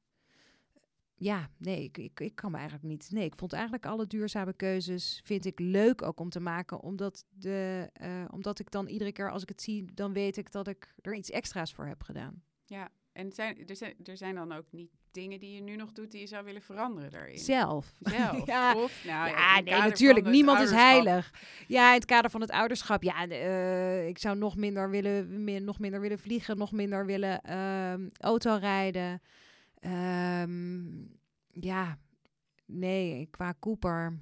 Ja, 1.15 1.49
nee, 1.57 1.83
ik, 1.83 1.97
ik, 1.97 2.19
ik 2.19 2.35
kan 2.35 2.51
me 2.51 2.57
eigenlijk 2.57 2.87
niet. 2.87 3.07
Nee, 3.11 3.25
ik 3.25 3.35
vond 3.35 3.53
eigenlijk 3.53 3.85
alle 3.85 4.07
duurzame 4.07 4.53
keuzes 4.53 5.21
vind 5.23 5.45
ik 5.45 5.59
leuk 5.59 6.01
ook 6.01 6.19
om 6.19 6.29
te 6.29 6.39
maken, 6.39 6.79
omdat 6.81 7.25
de, 7.29 7.89
eh, 7.93 8.25
omdat 8.31 8.59
ik 8.59 8.71
dan 8.71 8.87
iedere 8.87 9.11
keer 9.11 9.31
als 9.31 9.41
ik 9.41 9.49
het 9.49 9.61
zie, 9.61 9.93
dan 9.93 10.13
weet 10.13 10.37
ik 10.37 10.51
dat 10.51 10.67
ik 10.67 10.95
er 11.01 11.15
iets 11.15 11.29
extra's 11.29 11.73
voor 11.73 11.85
heb 11.87 12.03
gedaan. 12.03 12.43
Ja, 12.65 12.89
en 13.13 13.31
zijn, 13.31 13.67
er, 13.67 13.75
zijn, 13.75 13.95
er 14.03 14.17
zijn 14.17 14.35
dan 14.35 14.51
ook 14.51 14.65
niet 14.71 14.91
dingen 15.11 15.39
die 15.39 15.53
je 15.53 15.61
nu 15.61 15.75
nog 15.75 15.91
doet 15.91 16.11
die 16.11 16.19
je 16.19 16.27
zou 16.27 16.45
willen 16.45 16.61
veranderen 16.61 17.11
daarin. 17.11 17.39
Zelf. 17.39 17.93
Zelf. 18.01 18.45
ja, 18.45 18.75
Of, 18.75 19.03
nou, 19.05 19.29
ja, 19.29 19.55
het 19.55 19.65
nee, 19.65 19.79
natuurlijk. 19.79 20.25
Niemand 20.25 20.59
is 20.59 20.71
heilig. 20.71 21.33
Ja, 21.67 21.87
in 21.87 21.93
het 21.93 22.05
kader 22.05 22.31
van 22.31 22.41
het 22.41 22.51
ouderschap. 22.51 23.03
Ja, 23.03 23.27
eh, 23.27 24.07
ik 24.07 24.17
zou 24.17 24.37
nog 24.37 24.55
minder 24.55 24.89
willen, 24.89 25.43
meer, 25.43 25.61
nog 25.61 25.79
minder 25.79 26.01
willen 26.01 26.19
vliegen, 26.19 26.57
nog 26.57 26.71
minder 26.71 27.05
willen 27.05 27.41
ehm 27.41 28.07
autorijden. 28.17 29.21
Ehm, 29.79 31.01
ja, 31.47 31.97
nee, 32.65 33.27
qua 33.31 33.53
Cooper. 33.59 34.19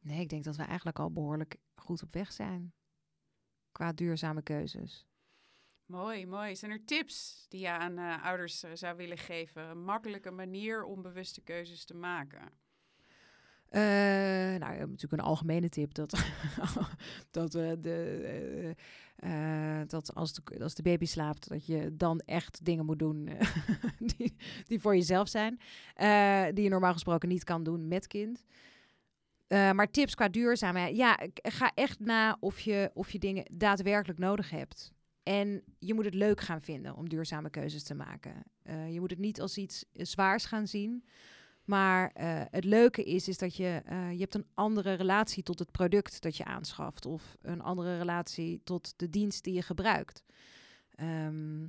Nee, 0.00 0.20
ik 0.20 0.28
denk 0.28 0.44
dat 0.44 0.56
we 0.56 0.62
eigenlijk 0.62 0.98
al 0.98 1.12
behoorlijk 1.12 1.56
goed 1.74 2.02
op 2.02 2.14
weg 2.14 2.32
zijn. 2.32 2.72
Qua 3.72 3.92
duurzame 3.92 4.42
keuzes. 4.42 5.09
Mooi, 5.90 6.26
mooi. 6.26 6.56
Zijn 6.56 6.70
er 6.70 6.84
tips 6.84 7.46
die 7.48 7.60
je 7.60 7.68
aan 7.68 7.98
eh, 7.98 8.24
ouders 8.24 8.62
eh, 8.62 8.70
zou 8.74 8.96
willen 8.96 9.18
geven? 9.18 9.62
Een 9.62 9.84
makkelijke 9.84 10.30
manier 10.30 10.84
om 10.84 11.02
bewuste 11.02 11.40
keuzes 11.40 11.84
te 11.84 11.94
maken. 11.94 12.40
Eh, 13.68 13.80
nou, 14.58 14.78
natuurlijk 14.78 15.12
een 15.12 15.20
algemene 15.20 15.68
tip 15.68 15.94
dat, 15.94 16.24
dat, 17.30 17.52
de, 17.52 18.74
dat 19.86 20.14
als, 20.14 20.32
de, 20.32 20.42
als 20.62 20.74
de 20.74 20.82
baby 20.82 21.04
slaapt, 21.04 21.48
dat 21.48 21.66
je 21.66 21.96
dan 21.96 22.20
echt 22.20 22.64
dingen 22.64 22.86
moet 22.86 22.98
doen 22.98 23.28
die, 24.16 24.36
die 24.66 24.80
voor 24.80 24.94
jezelf 24.94 25.28
zijn. 25.28 25.60
die 26.54 26.64
je 26.64 26.70
normaal 26.70 26.92
gesproken 26.92 27.28
niet 27.28 27.44
kan 27.44 27.62
doen 27.62 27.88
met 27.88 28.06
kind. 28.06 28.44
Maar 29.48 29.90
tips 29.90 30.14
qua 30.14 30.28
duurzaamheid. 30.28 30.96
Ja, 30.96 31.18
ga 31.42 31.72
echt 31.74 32.00
na 32.00 32.36
of 32.40 32.60
je, 32.60 32.90
of 32.94 33.10
je 33.10 33.18
dingen 33.18 33.44
daadwerkelijk 33.52 34.18
nodig 34.18 34.50
hebt. 34.50 34.92
En 35.30 35.62
je 35.78 35.94
moet 35.94 36.04
het 36.04 36.14
leuk 36.14 36.40
gaan 36.40 36.60
vinden 36.60 36.96
om 36.96 37.08
duurzame 37.08 37.50
keuzes 37.50 37.82
te 37.82 37.94
maken. 37.94 38.42
Eh, 38.62 38.92
je 38.92 39.00
moet 39.00 39.10
het 39.10 39.18
niet 39.18 39.40
als 39.40 39.56
iets 39.56 39.84
zwaars 39.92 40.44
gaan 40.44 40.66
zien. 40.66 41.04
Maar 41.64 42.10
eh, 42.12 42.42
het 42.50 42.64
leuke 42.64 43.04
is, 43.04 43.28
is 43.28 43.38
dat 43.38 43.56
je, 43.56 43.82
eh, 43.84 44.12
je 44.12 44.18
hebt 44.18 44.34
een 44.34 44.46
andere 44.54 44.92
relatie 44.92 45.42
tot 45.42 45.58
het 45.58 45.70
product 45.70 46.22
dat 46.22 46.36
je 46.36 46.44
aanschaft. 46.44 47.06
Of 47.06 47.36
een 47.42 47.60
andere 47.60 47.98
relatie 47.98 48.60
tot 48.64 48.92
de 48.96 49.10
dienst 49.10 49.44
die 49.44 49.54
je 49.54 49.62
gebruikt. 49.62 50.24
Ehm, 50.94 51.64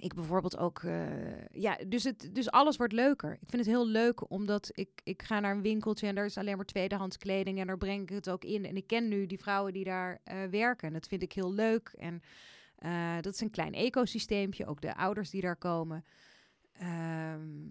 ik 0.00 0.14
bijvoorbeeld 0.14 0.56
ook, 0.56 0.82
eh, 0.82 1.46
ja, 1.50 1.78
dus, 1.86 2.04
het, 2.04 2.28
dus 2.32 2.50
alles 2.50 2.76
wordt 2.76 2.92
leuker. 2.92 3.32
Ik 3.32 3.48
vind 3.48 3.64
het 3.64 3.74
heel 3.74 3.86
leuk 3.86 4.30
omdat 4.30 4.70
ik, 4.72 4.88
ik 5.04 5.22
ga 5.22 5.40
naar 5.40 5.54
een 5.54 5.62
winkeltje 5.62 6.06
en 6.06 6.14
daar 6.14 6.24
is 6.24 6.38
alleen 6.38 6.56
maar 6.56 6.64
tweedehands 6.64 7.16
kleding 7.16 7.58
en 7.58 7.66
daar 7.66 7.78
breng 7.78 8.02
ik 8.02 8.08
het 8.08 8.30
ook 8.30 8.44
in. 8.44 8.64
En 8.64 8.76
ik 8.76 8.86
ken 8.86 9.08
nu 9.08 9.26
die 9.26 9.38
vrouwen 9.38 9.72
die 9.72 9.84
daar 9.84 10.20
eh, 10.24 10.44
werken. 10.50 10.92
Dat 10.92 11.06
vind 11.06 11.22
ik 11.22 11.32
heel 11.32 11.52
leuk. 11.52 11.94
En 11.96 12.22
eh, 12.84 13.14
dat 13.20 13.34
is 13.34 13.40
een 13.40 13.50
klein 13.50 13.72
ecosysteempje, 13.74 14.66
ook 14.66 14.80
de 14.80 14.96
ouders 14.96 15.30
die 15.30 15.40
daar 15.40 15.56
komen. 15.56 16.04
Ehm, 16.72 17.66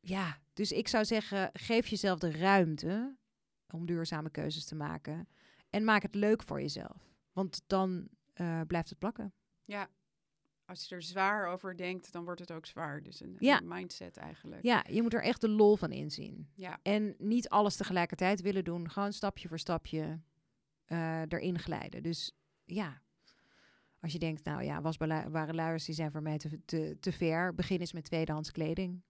ja, 0.00 0.38
dus 0.52 0.72
ik 0.72 0.88
zou 0.88 1.04
zeggen, 1.04 1.50
geef 1.52 1.86
jezelf 1.86 2.18
de 2.18 2.30
ruimte 2.30 3.16
om 3.70 3.86
duurzame 3.86 4.30
keuzes 4.30 4.64
te 4.64 4.74
maken. 4.74 5.28
En 5.70 5.84
maak 5.84 6.02
het 6.02 6.14
leuk 6.14 6.42
voor 6.42 6.60
jezelf. 6.60 7.12
Want 7.32 7.62
dan 7.66 8.08
eh, 8.32 8.60
blijft 8.66 8.88
het 8.88 8.98
plakken. 8.98 9.32
Ja, 9.64 9.88
als 10.64 10.88
je 10.88 10.94
er 10.94 11.02
zwaar 11.02 11.46
over 11.48 11.76
denkt, 11.76 12.12
dan 12.12 12.24
wordt 12.24 12.40
het 12.40 12.52
ook 12.52 12.66
zwaar. 12.66 13.02
Dus 13.02 13.20
een, 13.20 13.36
Ja. 13.38 13.58
een 13.60 13.68
mindset 13.68 14.16
eigenlijk. 14.16 14.62
Ja, 14.62 14.84
je 14.90 15.02
moet 15.02 15.14
er 15.14 15.22
echt 15.22 15.40
de 15.40 15.48
lol 15.48 15.76
van 15.76 15.92
inzien. 15.92 16.48
Ja. 16.54 16.78
En 16.82 17.14
niet 17.18 17.48
alles 17.48 17.76
tegelijkertijd 17.76 18.40
willen 18.40 18.64
doen. 18.64 18.90
Gewoon 18.90 19.12
stapje 19.12 19.48
voor 19.48 19.58
stapje 19.58 20.20
eh, 20.84 21.20
erin 21.20 21.58
glijden. 21.58 22.02
Dus 22.02 22.32
ja, 22.64 23.02
als 24.04 24.12
je 24.12 24.18
denkt, 24.18 24.44
nou 24.44 24.62
ja, 24.62 24.80
wasbare 24.82 25.54
luiers 25.54 25.84
die 25.84 25.94
zijn 25.94 26.10
voor 26.10 26.22
mij 26.22 26.38
te, 26.38 26.64
te, 26.64 26.96
te 27.00 27.12
ver. 27.12 27.54
Begin 27.54 27.80
eens 27.80 27.92
met 27.92 28.04
tweedehands 28.04 28.50
kleding. 28.50 29.02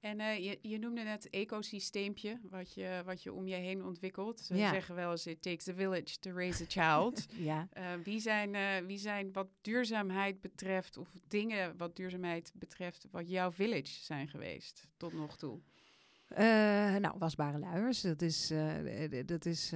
En 0.00 0.20
eh, 0.20 0.44
je, 0.44 0.58
je 0.62 0.78
noemde 0.78 1.02
net 1.02 1.30
ecosysteempje, 1.30 2.38
wat 2.50 2.74
je, 2.74 3.02
wat 3.04 3.22
je 3.22 3.32
om 3.32 3.46
je 3.46 3.54
heen 3.54 3.84
ontwikkelt. 3.84 4.40
Ze 4.40 4.54
Ja. 4.56 4.70
zeggen 4.70 4.94
wel 4.94 5.10
eens, 5.10 5.26
it 5.26 5.42
takes 5.42 5.68
a 5.68 5.74
village 5.74 6.18
to 6.18 6.30
raise 6.32 6.62
a 6.62 6.66
child. 6.68 7.26
Ja. 7.50 7.68
Eh, 7.72 7.84
wie, 8.04 8.20
zijn, 8.20 8.54
eh, 8.54 8.86
wie 8.86 8.98
zijn 8.98 9.32
wat 9.32 9.48
duurzaamheid 9.60 10.40
betreft, 10.40 10.96
of 10.96 11.08
dingen 11.28 11.76
wat 11.76 11.96
duurzaamheid 11.96 12.52
betreft, 12.54 13.06
wat 13.10 13.28
jouw 13.30 13.52
village 13.52 14.04
zijn 14.04 14.28
geweest 14.28 14.88
tot 14.96 15.12
nog 15.12 15.36
toe? 15.36 15.60
Nou, 16.98 17.18
wasbare 17.18 17.58
luiers, 17.58 18.00
dat 18.00 18.22
is, 18.22 18.52
dat 19.26 19.46
is 19.46 19.72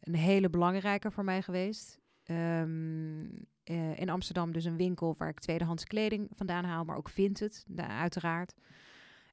een 0.00 0.14
hele 0.14 0.50
belangrijke 0.50 1.10
voor 1.10 1.24
mij 1.24 1.42
geweest. 1.42 1.98
Ehm, 2.24 3.18
eh, 3.64 3.98
in 3.98 4.08
Amsterdam 4.08 4.52
dus 4.52 4.64
een 4.64 4.76
winkel 4.76 5.14
waar 5.18 5.28
ik 5.28 5.38
tweedehands 5.40 5.84
kleding 5.84 6.28
vandaan 6.34 6.64
haal, 6.64 6.84
maar 6.84 6.96
ook 6.96 7.08
vintage, 7.08 7.62
da- 7.66 7.86
uiteraard. 8.00 8.54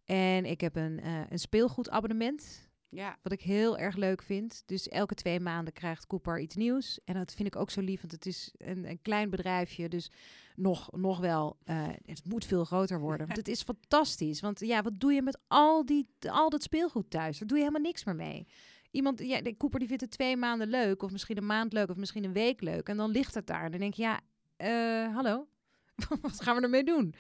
En 0.06 0.46
ik 0.46 0.62
heb 0.62 0.76
een, 0.76 1.00
eh, 1.00 1.20
een 1.30 1.40
speelgoedabonnement, 1.40 2.70
Ja, 2.94 3.18
wat 3.22 3.32
ik 3.32 3.42
heel 3.42 3.78
erg 3.78 3.96
leuk 3.96 4.22
vind. 4.24 4.64
Dus 4.66 4.88
elke 4.88 5.14
twee 5.14 5.40
maanden 5.40 5.74
krijgt 5.74 6.08
Cooper 6.08 6.40
iets 6.40 6.56
nieuws. 6.56 7.00
En 7.06 7.14
dat 7.14 7.34
vind 7.34 7.48
ik 7.48 7.56
ook 7.56 7.70
zo 7.70 7.82
lief, 7.82 8.00
want 8.00 8.12
het 8.12 8.26
is 8.26 8.54
een, 8.58 8.90
een 8.90 9.02
klein 9.02 9.30
bedrijfje. 9.30 9.90
Dus 9.90 10.12
nog, 10.56 10.92
nog 10.92 11.20
wel, 11.20 11.58
eh, 11.64 11.88
het 12.06 12.22
moet 12.26 12.46
veel 12.46 12.66
groter 12.66 13.00
worden. 13.00 13.26
Want 13.28 13.38
het 13.40 13.48
is 13.48 13.62
fantastisch. 13.74 14.40
Want 14.42 14.60
ja, 14.60 14.82
wat 14.82 15.00
doe 15.00 15.14
je 15.14 15.22
met 15.22 15.40
al, 15.48 15.86
die, 15.86 16.08
al 16.20 16.50
dat 16.50 16.64
speelgoed 16.64 17.10
thuis? 17.10 17.38
Daar 17.38 17.48
doe 17.48 17.58
je 17.58 17.64
helemaal 17.64 17.86
niks 17.88 18.04
meer 18.04 18.16
mee. 18.16 18.48
Iemand, 18.92 19.20
ja, 19.20 19.42
de 19.42 19.58
Cooper 19.58 19.80
die 19.80 19.88
vindt 19.88 20.04
het 20.04 20.12
twee 20.12 20.38
maanden 20.38 20.68
leuk. 20.68 21.04
Of 21.04 21.12
misschien 21.12 21.38
een 21.38 21.46
maand 21.46 21.74
leuk. 21.74 21.90
Of 21.90 21.96
misschien 21.96 22.24
een 22.24 22.34
week 22.34 22.62
leuk. 22.62 22.88
En 22.88 22.98
dan 22.98 23.12
ligt 23.12 23.36
het 23.36 23.48
daar. 23.48 23.64
En 23.64 23.72
dan 23.72 23.80
denk 23.80 23.94
je, 23.94 24.02
ja, 24.02 24.20
eh, 24.58 25.16
hallo? 25.16 25.48
wat 26.22 26.42
gaan 26.42 26.56
we 26.56 26.62
ermee 26.62 26.84
doen? 26.84 27.14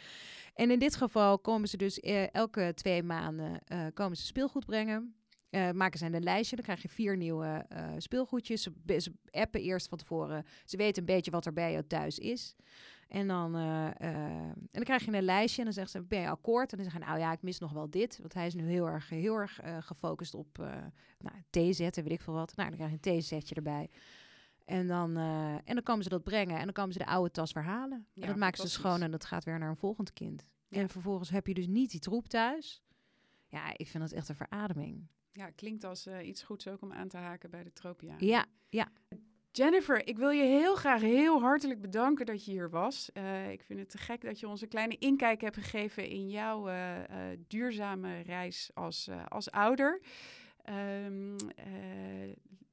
En 0.53 0.71
in 0.71 0.79
dit 0.79 0.95
geval 0.95 1.39
komen 1.39 1.67
ze 1.67 1.77
dus 1.77 1.99
eh, 1.99 2.33
elke 2.33 2.71
twee 2.75 3.03
maanden 3.03 3.61
eh, 3.65 3.85
komen 3.93 4.17
ze 4.17 4.25
speelgoed 4.25 4.65
brengen. 4.65 5.15
Eh, 5.51 5.71
maken 5.71 5.99
ze 5.99 6.05
een 6.05 6.23
lijstje. 6.23 6.55
Dan 6.55 6.65
krijg 6.65 6.81
je 6.81 6.89
vier 6.89 7.17
nieuwe 7.17 7.65
eh, 7.69 7.89
speelgoedjes. 7.97 8.61
Ze, 8.85 9.13
appen 9.31 9.61
eerst 9.61 9.87
van 9.87 9.97
tevoren. 9.97 10.45
Ze 10.65 10.77
weten 10.77 10.99
een 11.01 11.15
beetje 11.15 11.31
wat 11.31 11.45
er 11.45 11.53
bij 11.53 11.71
jou 11.71 11.83
thuis 11.87 12.19
is. 12.19 12.55
En 13.07 13.27
dan, 13.27 13.55
eh, 13.55 14.01
en 14.01 14.67
dan 14.69 14.83
krijg 14.83 15.05
je 15.05 15.11
een 15.11 15.23
lijstje 15.23 15.57
en 15.57 15.63
dan 15.63 15.73
zeggen 15.73 16.01
ze, 16.01 16.07
ben 16.07 16.19
je 16.19 16.27
akkoord? 16.27 16.71
En 16.71 16.77
dan 16.77 16.85
zeggen 16.85 17.03
ze, 17.03 17.09
nou 17.09 17.19
ja, 17.19 17.31
ik 17.31 17.41
mis 17.41 17.59
nog 17.59 17.71
wel 17.71 17.89
dit. 17.89 18.17
Want 18.19 18.33
hij 18.33 18.45
is 18.45 18.53
nu 18.53 18.69
heel 18.69 18.85
erg, 18.87 19.09
heel 19.09 19.35
erg 19.35 19.59
gefocust 19.79 20.33
op 20.33 20.57
uh, 20.59 20.65
nou, 21.19 21.35
theezetten, 21.49 22.03
weet 22.03 22.11
ik 22.11 22.21
veel 22.21 22.33
wat. 22.33 22.55
Nou, 22.55 22.67
dan 22.67 22.77
krijg 22.77 22.91
je 22.91 22.95
een 22.95 23.01
theezetje 23.01 23.55
erbij. 23.55 23.89
En 24.65 24.87
dan, 24.87 25.17
uh, 25.17 25.53
en 25.53 25.73
dan 25.73 25.83
komen 25.83 26.03
ze 26.03 26.09
dat 26.09 26.23
brengen 26.23 26.57
en 26.57 26.63
dan 26.63 26.73
komen 26.73 26.93
ze 26.93 26.99
de 26.99 27.05
oude 27.05 27.31
tas 27.31 27.51
weer 27.53 27.63
halen. 27.63 28.07
Ja, 28.13 28.21
en 28.21 28.27
dat 28.27 28.37
maken 28.37 28.61
ze 28.61 28.69
schoon 28.69 29.01
en 29.01 29.11
dat 29.11 29.25
gaat 29.25 29.43
weer 29.43 29.59
naar 29.59 29.69
een 29.69 29.75
volgend 29.75 30.13
kind. 30.13 30.45
Ja. 30.67 30.77
En 30.77 30.89
vervolgens 30.89 31.29
heb 31.29 31.47
je 31.47 31.53
dus 31.53 31.67
niet 31.67 31.91
die 31.91 31.99
troep 31.99 32.27
thuis. 32.27 32.83
Ja, 33.47 33.77
ik 33.77 33.87
vind 33.87 34.03
dat 34.03 34.11
echt 34.11 34.29
een 34.29 34.35
verademing. 34.35 35.07
Ja, 35.33 35.49
klinkt 35.49 35.83
als 35.83 36.07
uh, 36.07 36.27
iets 36.27 36.43
goeds 36.43 36.67
ook 36.67 36.81
om 36.81 36.93
aan 36.93 37.07
te 37.07 37.17
haken 37.17 37.49
bij 37.49 37.63
de 37.63 37.73
Tropia. 37.73 38.15
Ja, 38.17 38.45
ja. 38.69 38.91
Jennifer, 39.51 40.07
ik 40.07 40.17
wil 40.17 40.29
je 40.29 40.43
heel 40.43 40.75
graag 40.75 41.01
heel 41.01 41.41
hartelijk 41.41 41.81
bedanken 41.81 42.25
dat 42.25 42.45
je 42.45 42.51
hier 42.51 42.69
was. 42.69 43.11
Eh, 43.11 43.51
ik 43.51 43.63
vind 43.63 43.79
het 43.79 43.89
te 43.89 43.97
gek 43.97 44.21
dat 44.21 44.39
je 44.39 44.47
ons 44.47 44.61
een 44.61 44.67
kleine 44.67 44.97
inkijk 44.97 45.41
hebt 45.41 45.55
gegeven 45.55 46.07
in 46.07 46.29
jouw 46.29 46.69
uh, 46.69 46.97
duurzame 47.47 48.19
reis 48.19 48.71
als, 48.73 49.09
als 49.27 49.51
ouder. 49.51 50.01
Um, 51.05 51.35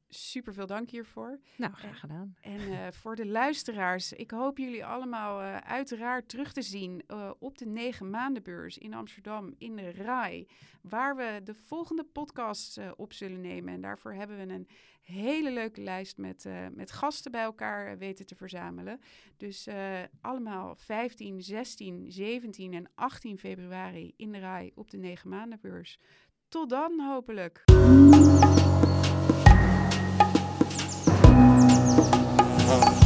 super 0.09 0.55
veel 0.55 0.67
dank 0.67 0.91
hiervoor. 0.91 1.39
Nou, 1.57 1.73
graag 1.73 2.01
gedaan. 2.01 2.37
En 2.41 2.61
uh, 2.61 2.87
voor 3.01 3.17
de 3.17 3.27
luisteraars, 3.27 4.13
ik 4.13 4.31
hoop 4.31 4.59
jullie 4.59 4.85
allemaal 4.85 5.43
uh, 5.43 5.57
uiteraard 5.57 6.29
terug 6.29 6.53
te 6.53 6.63
zien 6.63 7.03
uh, 7.09 7.31
op 7.39 7.59
de 7.59 7.67
negen 7.67 8.11
maandenbeurs 8.11 8.79
in 8.79 8.95
Amsterdam 8.95 9.55
in 9.59 9.77
de 9.77 9.91
RAI, 9.91 10.47
waar 10.83 11.17
we 11.17 11.41
de 11.45 11.55
volgende 11.55 12.05
podcast 12.05 12.81
op 12.97 13.13
zullen 13.13 13.41
nemen. 13.41 13.75
En 13.75 13.81
daarvoor 13.81 14.13
hebben 14.13 14.37
we 14.37 14.53
een 14.53 14.69
hele 15.03 15.53
leuke 15.53 15.81
lijst 15.81 16.17
met, 16.17 16.49
met 16.75 16.93
gasten 16.93 17.31
bij 17.31 17.43
elkaar 17.43 17.99
weten 17.99 18.27
te 18.27 18.35
verzamelen. 18.35 19.01
Dus 19.37 19.69
allemaal 20.21 20.77
15, 20.77 21.43
16, 21.43 22.13
17 22.13 22.75
en 22.75 22.91
18 22.95 23.39
februari 23.39 24.13
in 24.17 24.33
de 24.33 24.39
RAI 24.39 24.73
op 24.75 24.91
de 24.91 24.97
negen 24.97 25.29
maandenbeurs. 25.29 25.99
Tot 26.49 26.71
dan 26.71 27.01
hopelijk. 27.01 27.65
home. 32.69 32.98